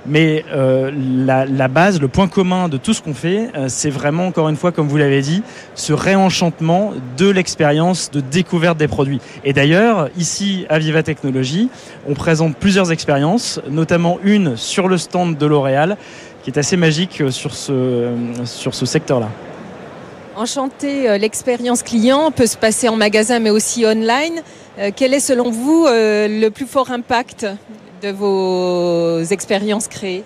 Mais 0.07 0.45
euh, 0.53 0.91
la, 1.25 1.67
base, 1.67 1.99
le 1.99 2.07
point 2.07 2.27
commun 2.27 2.69
de 2.69 2.77
tout 2.77 2.93
ce 2.93 3.01
qu'on 3.01 3.13
fait, 3.13 3.49
euh, 3.55 3.65
c'est 3.69 3.89
vraiment, 3.89 4.27
encore 4.27 4.49
une 4.49 4.55
fois, 4.55 4.71
comme 4.71 4.87
vous 4.87 4.97
l'avez 4.97 5.21
dit, 5.21 5.41
ce 5.73 5.93
réenchantement 5.93 6.93
de 7.17 7.29
l'expérience 7.29 8.11
de 8.11 8.21
découverte 8.21 8.77
des 8.77 8.87
produits. 8.87 9.19
Et 9.43 9.53
d'ailleurs, 9.53 10.09
ici, 10.17 10.65
à 10.69 10.77
Viva 10.77 11.01
Technologies, 11.01 11.69
on 12.07 12.13
présente 12.13 12.55
plusieurs 12.55 12.91
expériences, 12.91 13.59
notamment 13.69 14.19
une 14.23 14.57
sur 14.57 14.87
le 14.87 14.97
stand 14.97 15.37
de 15.37 15.45
L'Oréal, 15.45 15.97
qui 16.43 16.51
est 16.51 16.59
assez 16.59 16.77
magique 16.77 17.21
euh, 17.21 17.31
sur 17.31 17.55
ce, 17.55 18.11
sur 18.45 18.75
ce 18.75 18.85
secteur-là. 18.85 19.29
Enchanté, 20.35 21.17
l'expérience 21.17 21.81
client 21.81 22.29
peut 22.29 22.45
se 22.45 22.57
passer 22.57 22.89
en 22.89 22.97
magasin 22.97 23.39
mais 23.39 23.51
aussi 23.51 23.85
online. 23.85 24.41
Quel 24.97 25.13
est 25.13 25.21
selon 25.21 25.49
vous 25.49 25.85
le 25.87 26.49
plus 26.49 26.65
fort 26.65 26.91
impact 26.91 27.47
de 28.01 28.09
vos 28.09 29.21
expériences 29.21 29.87
créées 29.87 30.23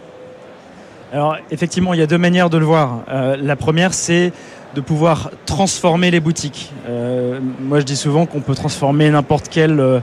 Alors 1.11 1.37
effectivement, 1.51 1.93
il 1.93 1.99
y 1.99 2.03
a 2.03 2.07
deux 2.07 2.17
manières 2.17 2.49
de 2.49 2.57
le 2.57 2.65
voir. 2.65 3.03
Euh, 3.09 3.37
la 3.39 3.55
première, 3.55 3.93
c'est 3.93 4.31
de 4.75 4.81
pouvoir 4.81 5.31
transformer 5.45 6.11
les 6.11 6.19
boutiques. 6.19 6.71
Euh, 6.87 7.39
moi, 7.59 7.79
je 7.79 7.85
dis 7.85 7.95
souvent 7.95 8.25
qu'on 8.25 8.41
peut 8.41 8.55
transformer 8.55 9.09
n'importe 9.09 9.47
quel 9.49 9.79
euh, 9.79 9.99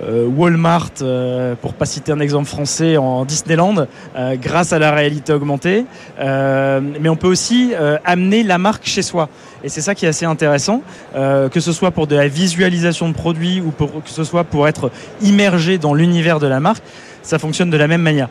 Walmart, 0.00 0.90
euh, 1.02 1.54
pour 1.60 1.74
pas 1.74 1.86
citer 1.86 2.12
un 2.12 2.20
exemple 2.20 2.48
français, 2.48 2.96
en 2.96 3.24
Disneyland, 3.24 3.86
euh, 4.16 4.36
grâce 4.40 4.72
à 4.72 4.78
la 4.78 4.92
réalité 4.92 5.32
augmentée. 5.32 5.84
Euh, 6.18 6.80
mais 7.00 7.08
on 7.08 7.16
peut 7.16 7.28
aussi 7.28 7.72
euh, 7.74 7.98
amener 8.04 8.42
la 8.42 8.58
marque 8.58 8.86
chez 8.86 9.02
soi. 9.02 9.28
Et 9.64 9.68
c'est 9.68 9.80
ça 9.80 9.94
qui 9.94 10.06
est 10.06 10.08
assez 10.08 10.26
intéressant, 10.26 10.82
euh, 11.14 11.48
que 11.48 11.60
ce 11.60 11.72
soit 11.72 11.90
pour 11.90 12.06
de 12.06 12.16
la 12.16 12.28
visualisation 12.28 13.08
de 13.08 13.14
produits 13.14 13.60
ou 13.60 13.70
pour, 13.70 14.02
que 14.02 14.10
ce 14.10 14.24
soit 14.24 14.44
pour 14.44 14.66
être 14.66 14.90
immergé 15.20 15.78
dans 15.78 15.94
l'univers 15.94 16.40
de 16.40 16.46
la 16.46 16.60
marque, 16.60 16.82
ça 17.22 17.38
fonctionne 17.38 17.70
de 17.70 17.76
la 17.76 17.86
même 17.86 18.02
manière. 18.02 18.28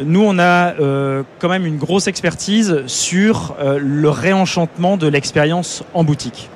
Nous, 0.00 0.24
on 0.24 0.38
a 0.38 0.74
euh, 0.80 1.22
quand 1.38 1.50
même 1.50 1.66
une 1.66 1.76
grosse 1.76 2.06
expertise 2.06 2.82
sur 2.86 3.54
euh, 3.60 3.78
le 3.78 4.08
réenchantement 4.08 4.96
de 4.96 5.06
l'expérience 5.06 5.84
en 5.92 6.02
boutique. 6.02 6.48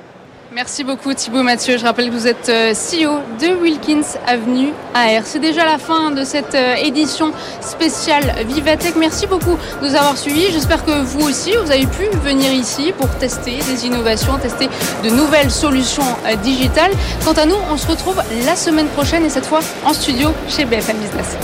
Merci 0.57 0.83
beaucoup 0.83 1.13
Thibaut 1.13 1.43
Mathieu. 1.43 1.77
Je 1.77 1.83
rappelle 1.83 2.07
que 2.07 2.15
vous 2.15 2.25
êtes 2.25 2.49
euh, 2.49 2.73
CEO 2.73 3.19
de 3.39 3.53
Wilkins 3.61 4.17
Avenue 4.25 4.69
AR. 4.95 5.21
C'est 5.23 5.37
déjà 5.37 5.63
la 5.63 5.77
fin 5.77 6.09
de 6.09 6.23
cette 6.23 6.55
euh, 6.55 6.73
édition 6.77 7.31
spéciale 7.61 8.23
Vivatech. 8.47 8.95
Merci 8.95 9.27
beaucoup 9.27 9.55
de 9.79 9.87
nous 9.87 9.93
avoir 9.93 10.17
suivis. 10.17 10.51
J'espère 10.51 10.83
que 10.83 10.99
vous 11.03 11.27
aussi, 11.29 11.51
vous 11.63 11.69
avez 11.69 11.85
pu 11.85 12.05
venir 12.23 12.51
ici 12.51 12.91
pour 12.97 13.07
tester 13.19 13.59
des 13.71 13.85
innovations, 13.85 14.35
tester 14.39 14.67
de 15.03 15.11
nouvelles 15.11 15.51
solutions 15.51 16.15
euh, 16.25 16.35
digitales. 16.37 16.91
Quant 17.23 17.33
à 17.33 17.45
nous, 17.45 17.57
on 17.71 17.77
se 17.77 17.85
retrouve 17.85 18.19
la 18.43 18.55
semaine 18.55 18.87
prochaine 18.87 19.25
et 19.25 19.29
cette 19.29 19.45
fois 19.45 19.59
en 19.85 19.93
studio 19.93 20.33
chez 20.49 20.65
BFM 20.65 20.97
Business. 20.97 21.37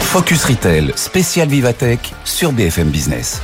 Focus 0.00 0.44
Retail, 0.44 0.92
spécial 0.96 1.48
Vivatech 1.48 2.12
sur 2.26 2.52
BFM 2.52 2.90
Business. 2.90 3.40